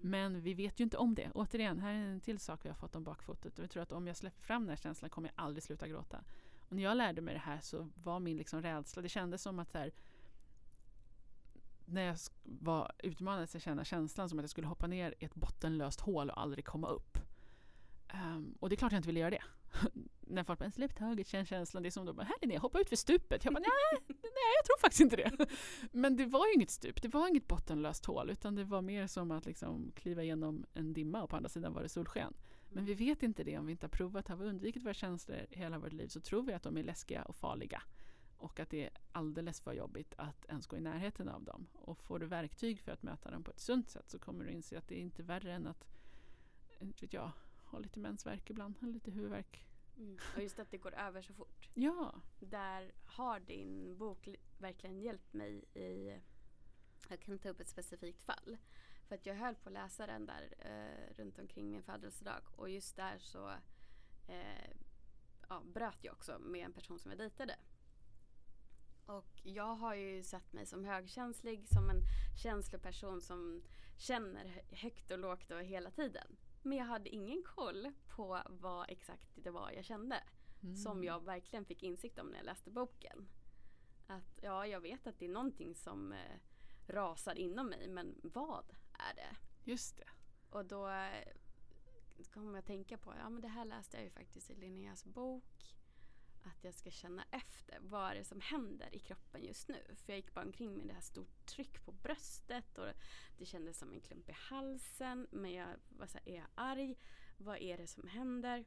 [0.00, 1.30] Men vi vet ju inte om det.
[1.34, 3.58] Återigen, här är en till sak vi har fått om bakfotet.
[3.58, 6.24] Vi tror att om jag släpper fram den här känslan kommer jag aldrig sluta gråta.
[6.68, 9.58] Och när jag lärde mig det här så var min liksom rädsla, det kändes som
[9.58, 9.92] att här,
[11.84, 15.34] när jag var utmanad att känna känslan som att jag skulle hoppa ner i ett
[15.34, 17.18] bottenlöst hål och aldrig komma upp.
[18.08, 19.42] Ehm, och det är klart jag inte ville göra det
[20.26, 21.82] när folk bara “släpp taget, känn känslan”.
[21.82, 23.44] Det är som de bara “här Linnea, hoppa ut för stupet”.
[23.44, 25.46] Jag bara nej, nej, jag tror faktiskt inte det.
[25.92, 29.06] Men det var ju inget stup, det var inget bottenlöst hål utan det var mer
[29.06, 32.34] som att liksom kliva igenom en dimma och på andra sidan var det solsken.
[32.68, 34.28] Men vi vet inte det om vi inte har provat.
[34.28, 37.22] Har vi undvikit våra känslor hela vårt liv så tror vi att de är läskiga
[37.22, 37.82] och farliga.
[38.38, 41.66] Och att det är alldeles för jobbigt att ens gå i närheten av dem.
[41.72, 44.50] Och får du verktyg för att möta dem på ett sunt sätt så kommer du
[44.50, 45.84] inse att det är inte värre än att
[46.68, 47.30] eh, inte vet jag,
[47.64, 49.65] ha lite mensvärk ibland, eller lite huvudvärk.
[49.96, 50.18] Mm.
[50.36, 51.68] Och just att det går över så fort.
[51.74, 56.20] Ja, Där har din bok li- verkligen hjälpt mig i...
[57.08, 58.56] Jag kan ta upp ett specifikt fall.
[59.08, 62.42] För att jag höll på att läsa den där eh, runt omkring min födelsedag.
[62.56, 63.48] Och just där så
[64.28, 64.70] eh,
[65.48, 67.56] ja, bröt jag också med en person som jag dejtade.
[69.06, 72.02] Och jag har ju sett mig som högkänslig, som en
[72.42, 73.62] känsloperson som
[73.98, 76.36] känner hö- högt och lågt och hela tiden.
[76.66, 80.22] Men jag hade ingen koll på vad exakt det var jag kände
[80.62, 80.76] Mm.
[80.76, 83.28] som jag verkligen fick insikt om när jag läste boken.
[84.06, 86.38] Att ja, jag vet att det är någonting som eh,
[86.86, 89.36] rasar inom mig, men vad är det?
[89.70, 90.08] Just det.
[90.50, 91.28] Och då eh,
[92.32, 95.74] kommer jag tänka på, ja men det här läste jag ju faktiskt i Linneas bok.
[96.46, 99.82] Att jag ska känna efter, vad är det som händer i kroppen just nu?
[99.94, 102.86] För jag gick bara omkring med det här stort tryck på bröstet och
[103.38, 105.26] det kändes som en klump i halsen.
[105.30, 106.96] Men jag var så här, är jag arg?
[107.36, 108.64] Vad är det som händer?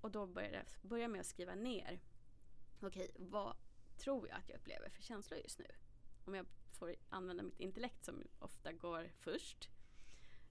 [0.00, 2.00] Och då började jag börja med att skriva ner.
[2.80, 3.56] Okej, vad
[3.96, 5.70] tror jag att jag upplever för känslor just nu?
[6.24, 9.68] Om jag får använda mitt intellekt som ofta går först.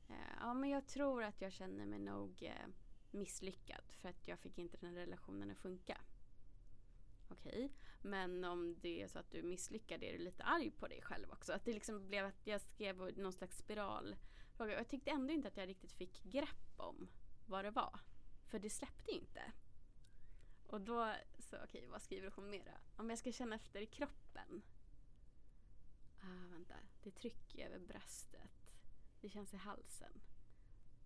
[0.10, 2.68] Eh, ja, men jag tror att jag känner mig nog eh,
[3.12, 5.98] misslyckad för att jag fick inte den här relationen att funka.
[7.32, 7.72] Okej,
[8.02, 11.32] men om det är så att du är är du lite arg på dig själv
[11.32, 11.54] också.
[11.54, 14.16] Att det liksom blev att jag skrev någon slags spiral.
[14.58, 17.08] Och jag tyckte ändå inte att jag riktigt fick grepp om
[17.46, 18.00] vad det var.
[18.48, 19.52] För det släppte inte.
[20.68, 22.80] Och då, så okej, vad skriver hon mer?
[22.96, 24.62] Om jag ska känna efter i kroppen.
[26.22, 28.74] Ah, vänta, det trycker över bröstet.
[29.22, 30.22] Det känns i halsen.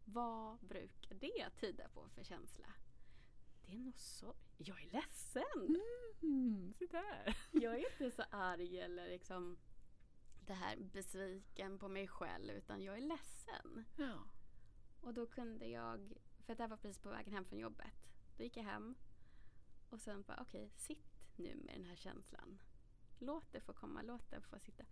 [0.06, 2.74] Vad brukar det tyda på för känsla?
[3.66, 4.45] Det är nog sorg.
[4.58, 5.82] Jag är ledsen!
[6.22, 7.38] Mm, där.
[7.52, 9.58] Jag är inte så arg eller liksom
[10.46, 13.86] det här besviken på mig själv utan jag är ledsen.
[13.98, 14.28] Ja.
[15.02, 16.14] Och då kunde jag,
[16.46, 18.08] för det här var precis på vägen hem från jobbet.
[18.38, 18.96] Då gick jag hem
[19.90, 22.62] och sen bara okej, sitt nu med den här känslan.
[23.20, 24.84] Låt det få komma, låt det få sitta.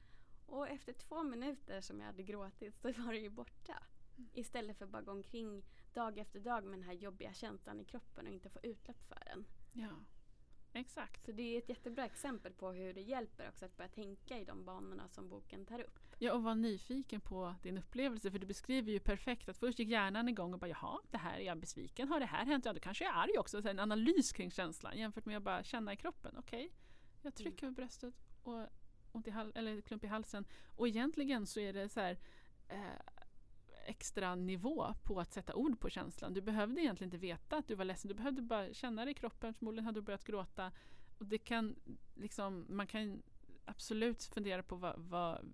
[0.46, 3.84] Och efter två minuter som jag hade gråtit så var det ju borta.
[4.18, 4.30] Mm.
[4.34, 7.86] Istället för att bara gå omkring dag efter dag med den här jobbiga känslan i
[7.86, 9.46] kroppen och inte få utlopp för den.
[9.74, 9.90] Ja,
[10.74, 11.26] exakt.
[11.26, 14.46] Så det är ett jättebra exempel på hur det hjälper också att börja tänka i
[14.46, 16.00] de banorna som boken tar upp.
[16.20, 19.90] Ja, och var nyfiken på din upplevelse för du beskriver ju perfekt att först gick
[19.90, 22.66] hjärnan igång och bara jaha, det här är jag besviken, har det här hänt?
[22.66, 23.62] Ja, då kanske jag är arg också.
[23.62, 26.36] Så en analys kring känslan jämfört med att bara känna i kroppen.
[26.38, 26.72] Okej,
[27.22, 28.68] jag trycker över bröstet och
[29.12, 30.46] ont i hal- eller klump i halsen.
[30.76, 32.18] Och egentligen så är det så här
[32.70, 32.78] eh,
[33.86, 36.34] extra nivå på att sätta ord på känslan.
[36.34, 38.08] Du behövde egentligen inte veta att du var ledsen.
[38.10, 39.54] Du behövde bara känna det i kroppen.
[39.54, 40.72] Förmodligen hade du börjat gråta.
[41.18, 41.76] Och det kan
[42.16, 43.24] liksom, man kan
[43.66, 45.54] absolut fundera på vad, vad,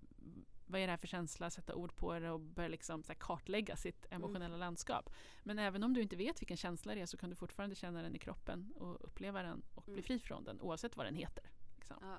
[0.66, 4.06] vad är det här för känsla, sätta ord på det och börja liksom kartlägga sitt
[4.10, 5.10] emotionella landskap.
[5.42, 8.02] Men även om du inte vet vilken känsla det är så kan du fortfarande känna
[8.02, 10.02] den i kroppen och uppleva den och bli Mm.
[10.02, 11.44] fri från den oavsett vad den heter.
[11.76, 11.96] Liksom.
[12.00, 12.16] Ja.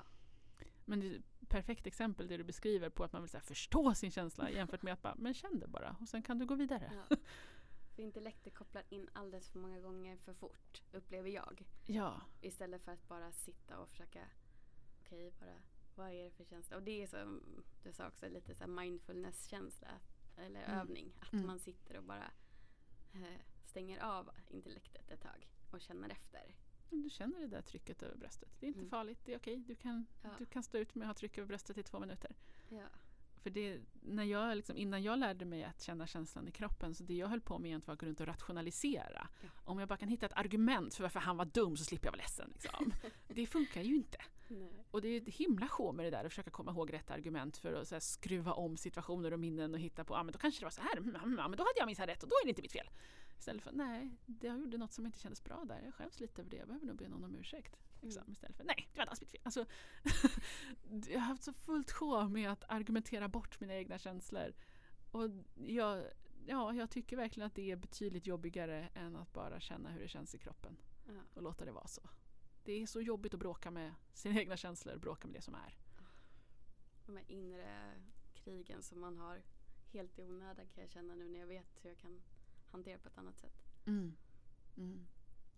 [0.85, 3.93] Men det är ett perfekt exempel det du beskriver på att man vill här, förstå
[3.93, 6.55] sin känsla jämfört med att bara, men känn det bara och sen kan du gå
[6.55, 6.91] vidare.
[7.09, 7.17] Ja.
[7.95, 11.65] För intellektet kopplar in alldeles för många gånger för fort, upplever jag.
[11.85, 14.19] Ja, Istället för att bara sitta och försöka,
[15.01, 15.61] okej, bara
[15.95, 16.75] vad är det för känsla?
[16.77, 17.43] Och det är som
[17.83, 19.87] du sa också, lite så här mindfulness-känsla
[20.37, 20.79] eller Mm.
[20.79, 21.13] övning.
[21.19, 21.45] Att Mm.
[21.47, 22.31] man sitter och bara
[23.13, 26.55] eh, stänger av intellektet ett tag och känner efter.
[26.91, 28.49] Du känner det där trycket över bröstet.
[28.59, 28.89] Det är inte Mm.
[28.89, 29.63] farligt, det är okej.
[29.67, 30.29] Du, kan, Ja.
[30.37, 32.35] du kan stå ut med att ha tryck över bröstet i två minuter.
[32.69, 32.83] Ja.
[33.43, 37.03] För det, när jag liksom, innan jag lärde mig att känna känslan i kroppen så
[37.03, 39.27] det jag höll på med egentligen var att gå runt och rationalisera.
[39.41, 39.49] Ja.
[39.63, 42.11] Om jag bara kan hitta ett argument för varför han var dum så slipper jag
[42.11, 42.49] vara ledsen.
[42.53, 42.93] Liksom.
[43.27, 44.17] det funkar ju inte.
[44.47, 44.85] Nej.
[44.91, 47.57] Och det är ett himla sjå med det där att försöka komma ihåg rätt argument
[47.57, 50.39] för att här, skruva om situationer och minnen och hitta på, ja ah, men då
[50.39, 52.29] kanske det var så här, mm, mm, ja, men då hade jag minst rätt och
[52.29, 52.89] då är det inte mitt fel.
[53.41, 56.41] Istället för, nej, det jag gjorde något som inte kändes bra där, jag skäms lite
[56.41, 57.77] över det, jag behöver nog be någon om ursäkt.
[58.01, 58.31] Liksom, Mm.
[58.31, 59.41] Istället för, nej, det var inte mitt fel.
[59.43, 59.65] Alltså,
[61.11, 64.53] jag har haft så fullt sjå med att argumentera bort mina egna känslor.
[65.11, 66.03] Och jag,
[66.45, 70.07] ja, jag tycker verkligen att det är betydligt jobbigare än att bara känna hur det
[70.07, 70.77] känns i kroppen
[71.07, 71.13] Ja.
[71.33, 72.09] och låta det vara så.
[72.63, 75.77] Det är så jobbigt att bråka med sina egna känslor, bråka med det som är.
[77.05, 77.93] De här inre
[78.33, 79.41] krigen som man har
[79.91, 82.21] helt i onödan kan jag känna nu när jag vet hur jag kan
[82.71, 83.53] hantera på ett annat sätt.
[83.85, 84.15] Mm.
[84.77, 85.07] Mm.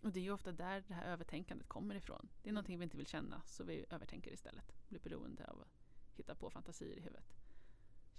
[0.02, 2.30] Och det är ju ofta där det här övertänkandet kommer ifrån.
[2.42, 2.56] Det är Mm.
[2.56, 4.74] någonting vi inte vill känna så vi övertänker istället.
[4.90, 5.82] Blir beroende av att
[6.14, 7.26] hitta på fantasier i huvudet.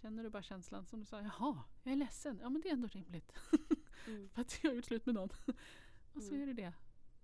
[0.03, 2.39] Känner du bara känslan som du sa, jaha, jag är ledsen.
[2.43, 3.33] Ja men det är ändå rimligt.
[4.07, 4.29] Mm.
[4.29, 5.29] För att jag har gjort slut med någon.
[6.15, 6.43] och så Mm.
[6.43, 6.73] är det det.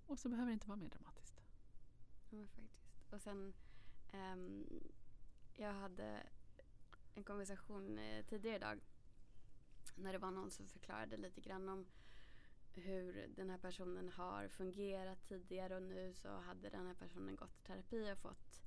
[0.06, 1.40] Och så behöver det inte vara mer dramatiskt.
[2.30, 3.12] Ja, faktiskt.
[3.12, 3.52] Och sen,
[4.12, 4.66] ehm,
[5.56, 6.26] jag hade
[7.14, 8.80] en konversation eh, tidigare idag
[10.00, 11.86] när det var någon som förklarade lite grann om
[12.74, 17.58] hur den här personen har fungerat tidigare och nu så hade den här personen gått
[17.58, 18.62] i terapi och fått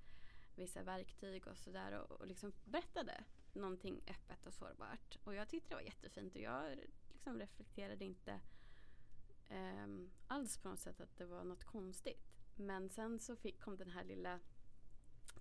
[0.55, 3.23] vissa verktyg och sådär och, och liksom berättade
[3.53, 5.17] någonting öppet och sårbart.
[5.23, 6.77] Och jag tyckte det var jättefint och jag
[7.11, 8.39] liksom reflekterade inte
[9.51, 12.33] um, alls på något sätt att det var något konstigt.
[12.55, 14.39] Men sen så fick, kom den här lilla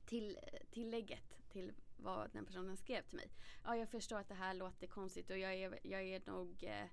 [0.07, 1.73] till, eh, tillägget till
[2.03, 3.33] vad den personen skrev till mig.
[3.65, 6.87] Ja, jag förstår att det här låter konstigt och jag är, jag är nog eh,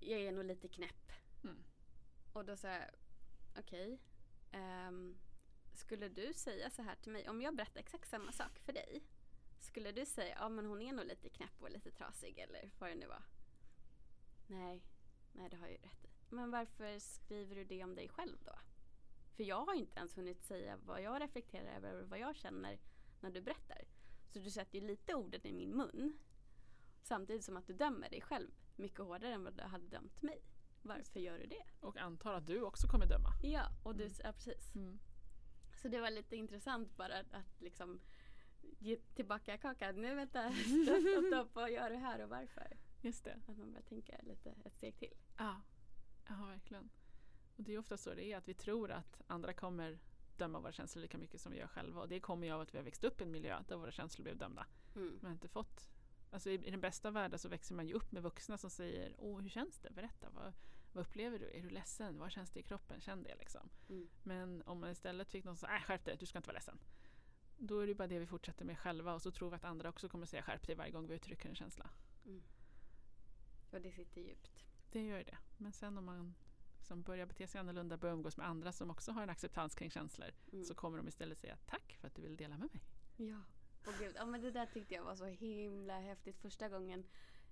[0.00, 1.12] jag är nog lite knäpp.
[1.44, 1.64] Mm.
[2.32, 2.90] Och då sa jag,
[3.58, 4.00] okej.
[4.52, 5.16] ehm,
[5.74, 9.02] skulle du säga så här till mig, om jag berättar exakt samma sak för dig.
[9.60, 12.90] Skulle du säga, ja men hon är nog lite knäpp och lite trasig eller vad
[12.90, 13.22] det nu var.
[14.46, 14.82] Nej,
[15.32, 16.08] nej det har jag ju rätt i.
[16.28, 18.58] Men varför skriver du det om dig själv då?
[19.36, 22.78] För jag har inte ens hunnit säga vad jag reflekterar över och vad jag känner
[23.24, 23.84] när du berättar.
[24.30, 26.18] Så du sätter ju lite orden i min mun.
[27.02, 30.42] Samtidigt som att du dömer dig själv mycket hårdare än vad du hade dömt mig.
[30.82, 31.64] Varför gör du det?
[31.80, 33.28] Och antar att du också kommer döma.
[33.42, 34.16] Ja, och du, Mm.
[34.24, 34.74] ja precis.
[34.74, 34.98] Mm.
[35.82, 38.00] Så det var lite intressant bara att, liksom
[38.60, 40.02] ge tillbaka kakan.
[40.02, 40.52] Nu vänta,
[41.28, 42.78] stopp, vad gör du här och varför?
[43.02, 43.40] Just det.
[43.46, 45.14] Att man börjar tänka lite ett steg till.
[45.38, 45.60] Ja,
[46.28, 46.90] ja verkligen.
[47.56, 49.98] Och det är ofta så det är, att vi tror att andra kommer
[50.38, 52.00] döma våra känslor lika mycket som vi gör själva.
[52.00, 53.92] Och det kommer ju av att vi har växt upp i en miljö där våra
[53.92, 54.66] känslor blev dömda.
[54.96, 55.18] Mm.
[55.22, 55.90] Man har inte fått
[56.34, 59.14] Alltså i, I den bästa världen så växer man ju upp med vuxna som säger
[59.18, 59.90] Åh, hur känns det?
[59.90, 60.30] Berätta.
[60.30, 60.52] Vad,
[60.92, 61.50] vad upplever du?
[61.50, 62.18] Är du ledsen?
[62.18, 63.00] Vad känns det i kroppen?
[63.00, 63.70] Känn det liksom.
[63.88, 64.08] Mm.
[64.22, 66.54] Men om man istället fick någon som säger äh, skärp dig, du ska inte vara
[66.54, 66.78] ledsen.
[67.58, 69.88] Då är det bara det vi fortsätter med själva och så tror vi att andra
[69.88, 71.90] också kommer säga skärp dig varje gång vi uttrycker en känsla.
[72.26, 72.42] Mm.
[73.70, 74.64] Och det sitter djupt.
[74.90, 75.38] Det gör det.
[75.56, 76.34] Men sen om man
[76.84, 79.90] liksom börjar bete sig annorlunda, börjar umgås med andra som också har en acceptans kring
[79.90, 80.64] känslor Mm.
[80.64, 82.82] så kommer de istället säga tack för att du vill dela med mig.
[83.28, 83.40] Ja.
[83.86, 86.38] Och gud, ja men det där tyckte jag var så himla häftigt.
[86.38, 87.04] Första gången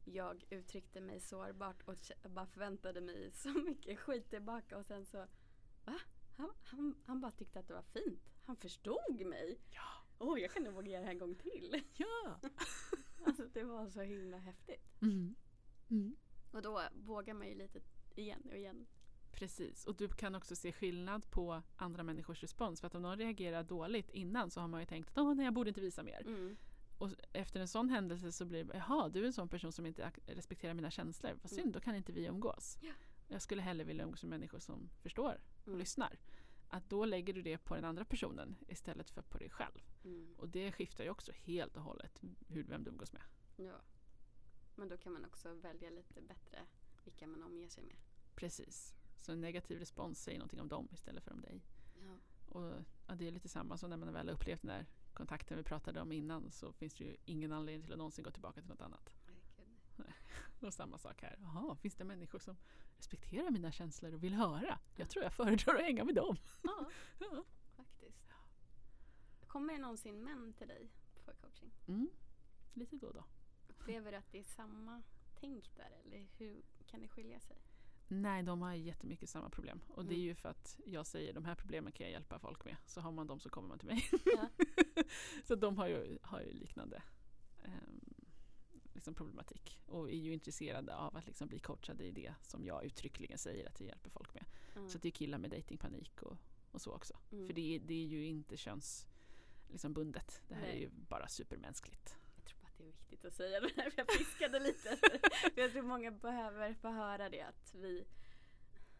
[0.04, 1.96] jag uttryckte mig sårbart och
[2.30, 5.26] bara förväntade mig så mycket skit tillbaka och sen så
[5.84, 5.98] Va?
[6.36, 8.30] Han, han, han bara tyckte att det var fint.
[8.44, 9.60] han förstod mig.
[9.70, 9.88] Ja.
[10.18, 11.82] Åh, jag kan nog våga göra det en gång till.
[11.96, 12.40] Ja.
[13.26, 15.02] Alltså det var så himla häftigt.
[15.02, 15.34] Mm.
[15.90, 16.16] Mm.
[16.52, 17.80] Och då vågar man ju lite
[18.14, 18.86] igen och igen.
[19.32, 22.80] Precis, och du kan också se skillnad på andra människors respons.
[22.80, 25.54] För att om någon reagerar dåligt innan så har man ju tänkt att nej, jag
[25.54, 26.22] borde inte visa mer.
[26.26, 26.56] Mm.
[26.98, 29.86] Och efter en sån händelse så blir det jaha, du är en sån person som
[29.86, 31.32] inte respekterar mina känslor.
[31.42, 31.72] Vad synd, Mm.
[31.72, 32.78] då kan inte vi umgås.
[32.82, 32.92] Ja.
[33.28, 35.78] Jag skulle hellre vilja umgås med människor som förstår och Mm.
[35.78, 36.18] lyssnar.
[36.68, 39.82] Att då lägger du det på den andra personen istället för på dig själv.
[40.04, 40.34] Mm.
[40.38, 43.22] Och det skiftar ju också helt och hållet hur, vem du umgås med.
[43.56, 43.80] Ja.
[44.74, 46.58] Men då kan man också välja lite bättre
[47.04, 47.96] vilka man omger sig med.
[48.34, 48.94] Precis.
[49.22, 51.62] Så en negativ respons säger någonting om dem istället för om dig.
[52.02, 52.16] Ja.
[52.48, 52.72] Och
[53.06, 55.62] ja, det är lite samma som när man väl har upplevt den där kontakten vi
[55.62, 58.70] pratade om innan så finns det ju ingen anledning till att någonsin gå tillbaka till
[58.70, 59.10] något annat.
[60.60, 61.36] Och samma sak här.
[61.40, 62.56] Jaha, finns det människor som
[62.96, 64.78] respekterar mina känslor och vill höra?
[64.96, 66.36] Jag tror jag föredrar att hänga med dem.
[66.62, 66.86] Ja,
[67.18, 67.44] Ja.
[67.76, 68.28] faktiskt.
[69.46, 70.90] Kommer det någonsin män till dig
[71.24, 71.70] för coaching?
[71.86, 72.10] Mm.
[72.72, 73.24] Lite då och då.
[73.68, 75.02] Upplever du att det är samma
[75.40, 77.56] tänk där eller hur kan det skilja sig?
[78.08, 79.80] Nej, de har jättemycket samma problem.
[79.88, 80.26] Och det är Mm.
[80.26, 82.76] ju för att jag säger de här problemen kan jag hjälpa folk med.
[82.86, 84.04] Så har man dem så kommer man till mig.
[84.24, 84.48] Ja.
[85.44, 87.02] så de har ju, har ju liknande
[87.64, 88.14] ehm,
[88.94, 89.78] liksom problematik.
[89.86, 93.68] Och är ju intresserade av att liksom bli coachade i det som jag uttryckligen säger
[93.68, 94.44] att jag hjälper folk med.
[94.74, 94.88] Ja.
[94.88, 96.36] Så det är killar med datingpanik och,
[96.70, 97.14] och så också.
[97.32, 97.46] Mm.
[97.46, 99.06] För det är, det är ju inte köns
[99.68, 100.42] liksom bundet.
[100.48, 100.76] Det här Nej.
[100.76, 102.16] är ju bara supermänskligt.
[103.00, 104.96] Viktigt att säga det där, jag fiskade lite.
[105.54, 108.04] För jag tror många behöver få höra det att vi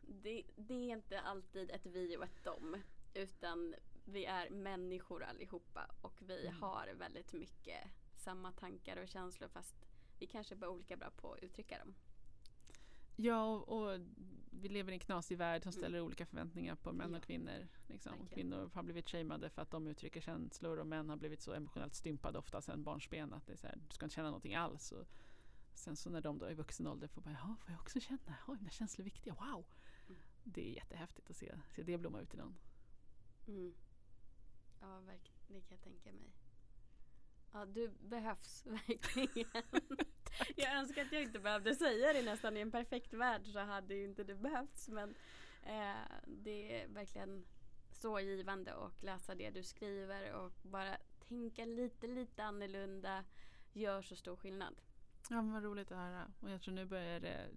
[0.00, 2.76] det, det är inte alltid ett vi och ett dom.
[3.14, 3.74] Utan
[4.04, 6.62] vi är människor allihopa och vi Mm.
[6.62, 7.84] har väldigt mycket
[8.16, 9.76] samma tankar och känslor fast
[10.18, 11.94] vi kanske bara är olika bra på att uttrycka dem.
[13.16, 14.00] Ja, och, och
[14.60, 15.80] vi lever i en knasig värld som Mm.
[15.80, 17.18] ställer olika förväntningar på män Ja.
[17.18, 17.68] och kvinnor.
[17.88, 18.12] Liksom.
[18.12, 18.34] Verkligen.
[18.34, 21.94] Kvinnor har blivit shameade för att de uttrycker känslor och män har blivit så emotionellt
[21.94, 24.92] stympade ofta sedan barnsben att det är så här, du ska inte känna någonting alls.
[24.92, 25.06] Och
[25.74, 28.36] sen så när de då i vuxen ålder får bara, jaha, får jag också känna?
[28.48, 29.34] Är mina känslor viktiga?
[29.34, 29.64] Wow!
[30.08, 30.20] Mm.
[30.44, 32.54] Det är jättehäftigt att se, se det blomma ut i någon.
[33.48, 33.74] Mm.
[34.80, 35.38] Ja, verkligen.
[35.48, 36.30] Det kan jag tänka mig.
[37.52, 39.62] Ja, du behövs verkligen.
[40.56, 42.56] jag önskar att jag inte behövde säga det nästan.
[42.56, 44.88] I en perfekt värld så hade ju inte det behövts.
[44.88, 45.14] Men
[45.62, 47.44] eh, det är verkligen
[47.90, 50.96] så givande att läsa det du skriver och bara
[51.28, 53.24] tänka lite, lite annorlunda
[53.72, 54.74] gör så stor skillnad.
[55.30, 56.32] Ja, vad roligt att höra.
[56.40, 57.48] Och jag tror nu börjar det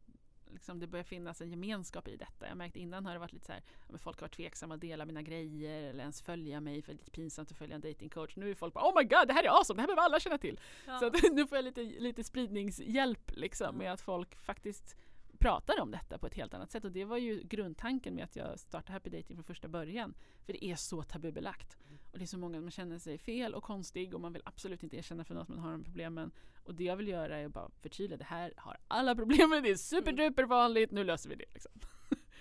[0.53, 2.47] Liksom det börjar finnas en gemenskap i detta.
[2.47, 4.81] Jag märkte innan har det varit lite så här, ja, folk har varit tveksamma att
[4.81, 7.81] dela mina grejer eller ens följa mig för det är lite pinsamt att följa en
[7.81, 8.35] datingcoach.
[8.35, 10.19] Nu är folk bara oh my god det här är awesome, det här behöver alla
[10.19, 10.59] känna till.
[10.85, 10.99] Ja.
[10.99, 14.95] Så att, nu får jag lite, lite spridningshjälp liksom, med att folk faktiskt
[15.39, 16.85] pratar om detta på ett helt annat sätt.
[16.85, 20.13] Och det var ju grundtanken med att jag startade Happy Dating från första början.
[20.45, 21.77] För det är så tabubelagt.
[22.11, 24.83] Och det är så många som känner sig fel och konstig och man vill absolut
[24.83, 26.31] inte erkänna för någon att man har de problemen.
[26.63, 29.63] Och det jag vill göra är att bara förtydliga, det här har alla problem med,
[29.63, 31.53] det är superduper vanligt, nu löser vi det.
[31.53, 31.71] Liksom.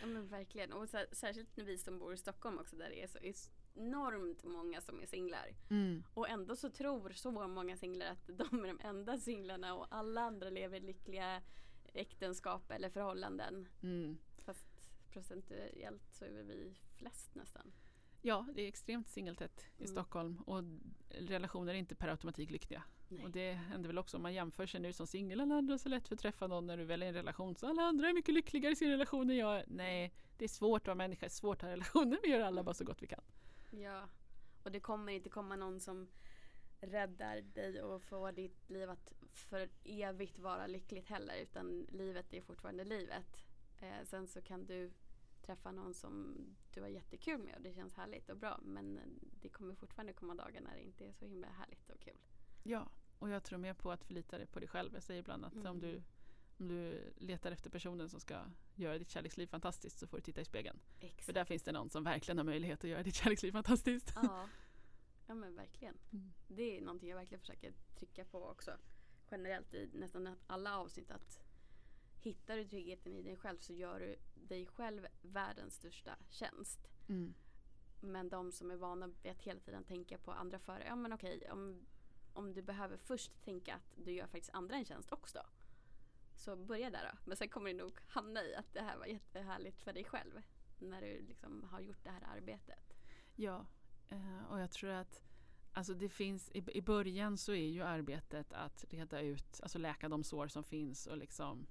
[0.01, 0.73] Ja men verkligen.
[0.73, 3.19] Och så, särskilt när vi som bor i Stockholm också där det är så
[3.75, 5.55] enormt många som är singlar.
[6.15, 10.21] Och ändå så tror så många singlar att de är de enda singlarna och alla
[10.21, 11.43] andra lever lyckliga
[11.95, 13.69] äktenskap eller förhållanden.
[13.83, 14.19] Mm.
[14.39, 14.69] Fast
[15.11, 17.73] procentuellt så är väl vi flest nästan.
[18.23, 19.93] Ja, det är extremt singeltätt i Mm.
[19.93, 20.63] Stockholm och
[21.09, 22.83] relationer är inte per automatik lyckliga.
[23.09, 23.25] Nej.
[23.25, 25.41] Och det händer väl också om man jämför sig nu som singel.
[25.41, 27.55] Alla andra så lätt för att träffa någon när du väljer en relation.
[27.57, 29.57] Så alla andra är mycket lyckligare i sin relation än jag.
[29.57, 29.65] är.
[29.69, 32.19] Nej, det är svårt att vara människa, det är svårt att ha relationer.
[32.23, 33.21] Vi gör alla bara så gott vi kan.
[33.71, 34.09] Ja.
[34.63, 36.09] Och det kommer inte komma någon som
[36.81, 41.35] räddar dig och får ditt liv att för evigt vara lyckligt heller.
[41.43, 43.45] Utan livet är fortfarande livet.
[43.81, 44.93] Eh, sen så kan du
[45.43, 46.37] träffa någon som
[46.71, 48.61] du har jättekul med och det känns härligt och bra.
[48.63, 49.01] Men
[49.41, 52.19] det kommer fortfarande komma dagar när det inte är så himla härligt och kul.
[52.63, 54.95] Ja, och jag tror mer på att förlita dig på dig själv.
[54.95, 55.67] Jag säger ibland att Mm.
[55.67, 56.03] om, du,
[56.59, 60.41] om du letar efter personen som ska göra ditt kärleksliv fantastiskt så får du titta
[60.41, 60.81] i spegeln.
[61.01, 61.35] För Exakt.
[61.35, 64.13] där finns det någon som verkligen har möjlighet att göra ditt kärleksliv fantastiskt.
[64.15, 64.49] Ja.
[65.27, 65.99] ja men verkligen.
[66.13, 66.33] Mm.
[66.49, 68.77] Det är någonting jag verkligen försöker trycka på också.
[69.35, 71.41] Generellt i nästan alla avsnitt att
[72.21, 76.89] hittar du tryggheten i dig själv så gör du dig själv världens största tjänst.
[77.09, 77.35] Mm.
[78.01, 80.85] Men de som är vana vid att hela tiden tänka på andra före.
[80.87, 81.87] Ja men okej om,
[82.33, 85.43] om du behöver först tänka att du gör faktiskt andra en tjänst också.
[86.35, 87.19] Så börja där då.
[87.25, 90.43] Men sen kommer du nog hamna i att det här var jättehärligt för dig själv.
[90.79, 92.95] När du liksom har gjort det här arbetet.
[93.37, 93.67] Ja,
[94.09, 95.23] eh, och jag tror att
[95.75, 100.09] alltså det finns, i, i början så är ju arbetet att reda ut, alltså läka
[100.09, 101.67] de sår som finns och liksom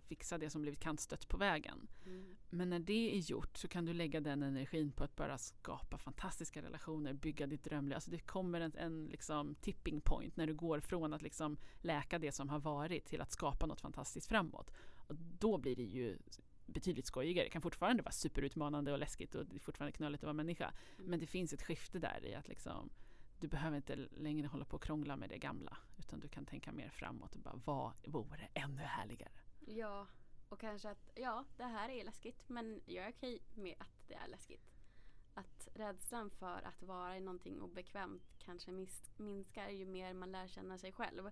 [0.00, 1.88] fixa det som blivit kantstött på vägen.
[2.06, 2.36] Mm.
[2.50, 5.98] Men när det är gjort så kan du lägga den energin på att bara skapa
[5.98, 7.94] fantastiska relationer, bygga ditt drömliv.
[7.94, 12.18] Alltså det kommer en, en liksom tipping point när du går från att liksom läka
[12.18, 14.70] det som har varit till att skapa något fantastiskt framåt.
[14.96, 16.18] Och då blir det ju
[16.66, 17.46] betydligt skojigare.
[17.46, 20.72] Det kan fortfarande vara superutmanande och läskigt och det är fortfarande knöligt att vara människa.
[20.98, 21.10] Mm.
[21.10, 22.90] Men det finns ett skifte där i att liksom,
[23.40, 25.76] du behöver inte längre hålla på och krångla med det gamla.
[25.98, 29.32] Utan du kan tänka mer framåt och bara, vad vore ännu härligare?
[29.66, 30.06] Ja,
[30.48, 34.14] och kanske att ja, det här är läskigt men jag är okej med att det
[34.14, 34.70] är läskigt.
[35.34, 38.70] Att rädslan för att vara i någonting obekvämt kanske
[39.16, 41.30] minskar ju mer man lär känna sig själv.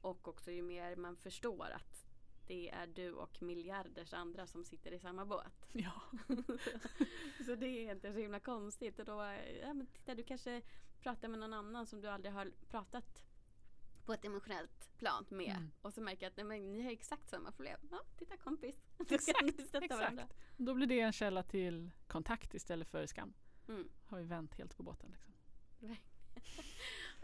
[0.00, 2.06] Och också ju mer man förstår att
[2.46, 5.66] det är du och miljarders andra som sitter i samma båt.
[5.72, 6.02] Ja.
[7.46, 8.98] så det är inte så himla konstigt.
[8.98, 9.12] Och då,
[9.62, 10.62] ja, men titta, du kanske
[11.00, 13.24] pratar med någon annan som du aldrig har pratat
[14.04, 15.56] på ett emotionellt plan med.
[15.56, 15.70] Mm.
[15.82, 17.80] Och så märker jag att nej, men, ni har exakt samma problem.
[17.90, 18.76] Ja, titta kompis.
[19.08, 19.90] Exakt, exakt.
[19.90, 20.28] varandra.
[20.56, 23.34] Då blir det en källa till kontakt istället för skam.
[23.68, 23.88] Mm.
[24.06, 25.10] Har vi vänt helt på båten.
[25.10, 25.32] Liksom.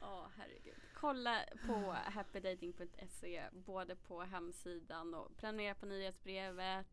[0.00, 0.74] Ja, herregud.
[1.00, 6.86] Kolla på happydating.se både på hemsidan och prenumerera på nyhetsbrevet.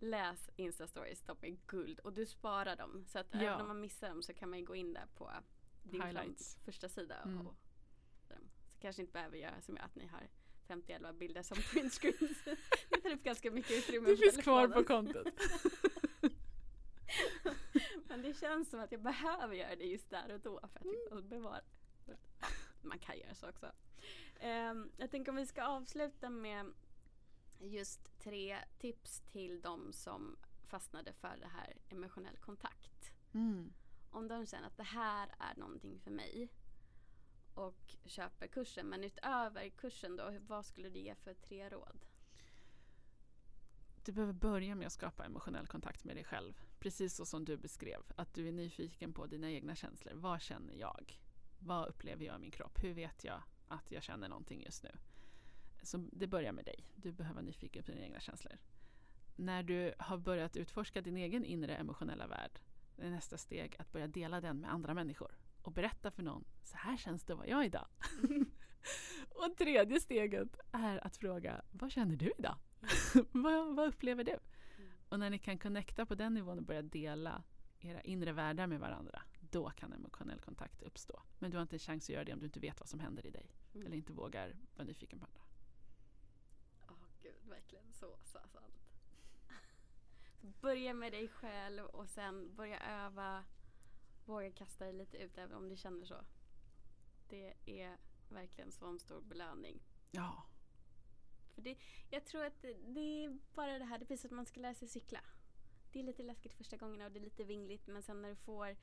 [0.00, 1.98] Läs Insta-stories, de är guld.
[2.00, 3.04] Och du sparar dem.
[3.06, 3.38] Så att Ja.
[3.40, 5.30] även om man missar dem så kan man gå in där på
[5.82, 6.58] din Highlights.
[6.64, 7.16] första sida.
[7.24, 7.46] Mm.
[7.46, 7.54] Och,
[8.28, 8.34] så
[8.80, 10.28] kanske inte behöver göra som jag, att ni har
[10.68, 12.44] 51 bilder som printscreens.
[12.90, 15.26] det tar upp ganska mycket utrymme Det finns kvar på kontot.
[18.08, 20.84] Men det känns som att jag behöver göra det just där och då för att
[20.84, 21.60] liksom bevara.
[22.82, 23.72] Man kan göra så också.
[24.40, 26.72] Ehm, jag tänker om vi ska avsluta med
[27.58, 33.12] just tre tips till de som fastnade för det här emotionell kontakt.
[33.34, 33.72] Mm.
[34.10, 36.48] Om de känner att det här är någonting för mig
[37.54, 38.86] och köper kursen.
[38.86, 42.04] Men utöver kursen då, vad skulle du ge för tre råd?
[44.04, 46.60] Du behöver börja med att skapa emotionell kontakt med dig själv.
[46.78, 48.02] Precis så som du beskrev.
[48.16, 50.12] Att du är nyfiken på dina egna känslor.
[50.14, 51.20] Vad känner jag?
[51.60, 52.82] Vad upplever jag i min kropp?
[52.82, 54.90] Hur vet jag att jag känner någonting just nu?
[55.82, 56.88] Så det börjar med dig.
[56.96, 58.58] Du behöver vara nyfiken på dina egna känslor.
[59.36, 62.60] När du har börjat utforska din egen inre emotionella värld
[62.96, 66.76] är nästa steg att börja dela den med andra människor och berätta för någon, så
[66.76, 67.86] här känns det att vara jag idag.
[69.28, 72.56] och tredje steget är att fråga, vad känner du idag?
[73.32, 74.38] vad, vad upplever du?
[75.08, 77.42] Och när ni kan connecta på den nivån och börja dela
[77.80, 81.22] era inre världar med varandra, då kan emotionell kontakt uppstå.
[81.38, 83.00] Men du har inte en chans att göra det om du inte vet vad som
[83.00, 83.50] händer i dig.
[83.74, 83.86] Mm.
[83.86, 85.40] Eller inte vågar vara nyfiken på andra.
[86.88, 88.80] Åh gud, verkligen så, så sant.
[90.60, 93.44] Börja med dig själv och sen börja öva.
[94.24, 96.24] Våga kasta dig lite ut även om du känner så.
[97.28, 97.96] Det är
[98.28, 99.82] verkligen så en stor belöning.
[100.10, 100.42] Ja,
[101.54, 101.78] För det,
[102.10, 104.74] jag tror att det, det är bara det här, det precis att man ska lära
[104.74, 105.20] sig cykla.
[105.92, 108.36] Det är lite läskigt första gångerna och det är lite vingligt men sen när du
[108.36, 108.76] får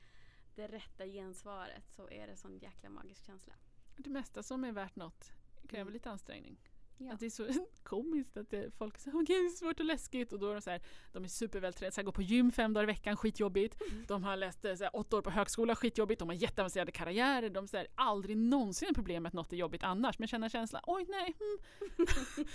[0.58, 3.52] det rätta gensvaret så är det sån jäkla magisk känsla.
[3.96, 5.32] det mesta som är värt något
[5.68, 5.92] kräver Mm.
[5.92, 6.58] lite ansträngning.
[7.00, 7.12] Ja.
[7.12, 7.48] Att det är så
[7.82, 10.60] komiskt att det, folk säger att det är svårt och läskigt och då är de
[10.62, 10.82] så här,
[11.12, 13.82] de är supervältränade, så här, går på gym fem dagar i veckan, skitjobbigt.
[13.90, 14.04] Mm.
[14.08, 16.18] De har läst eh, så här, åtta år på högskola, skitjobbigt.
[16.18, 17.50] De har jätteavancerade karriärer.
[17.50, 20.18] De säger aldrig någonsin problem med att något är jobbigt annars.
[20.18, 21.36] Men känner känslan, oj nej.
[21.40, 22.06] Mm.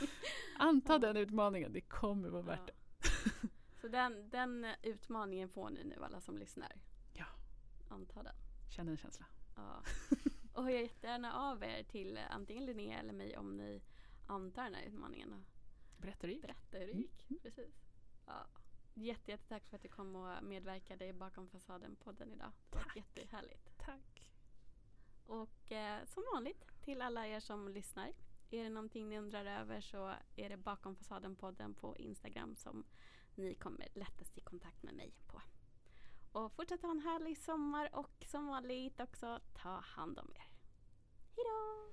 [0.57, 0.97] Anta Ja.
[0.99, 2.73] den utmaningen, det kommer vara värt det.
[3.03, 3.49] Ja.
[3.81, 6.71] Så den, den utmaningen får ni nu alla som lyssnar.
[7.87, 8.35] Anta den.
[8.69, 9.25] Känner en känsla.
[9.55, 9.83] Ja.
[10.53, 13.81] Och hör jättegärna av er till eh, antingen Linnea eller mig om ni
[14.27, 15.39] antar den här utmaningen och
[15.97, 16.27] berätta
[16.77, 16.97] hur det Mm.
[16.97, 17.41] gick.
[17.41, 17.75] Precis.
[18.25, 18.45] Ja.
[18.93, 22.51] Jätte, jättetack för att du kom och medverkade i Bakom fasaden-podden idag.
[22.69, 22.95] Det var Tack.
[22.95, 23.77] jättehärligt.
[23.77, 24.31] Tack.
[25.25, 28.13] Och eh, som vanligt till alla er som lyssnar.
[28.51, 32.83] Är det någonting ni undrar över så är det Bakom fasaden-podden på Instagram som
[33.35, 35.41] ni kommer lättast i kontakt med mig på.
[36.33, 40.47] Och fortsätt ha en härlig sommar och som vanligt också ta hand om er.
[41.35, 41.89] Hejdå!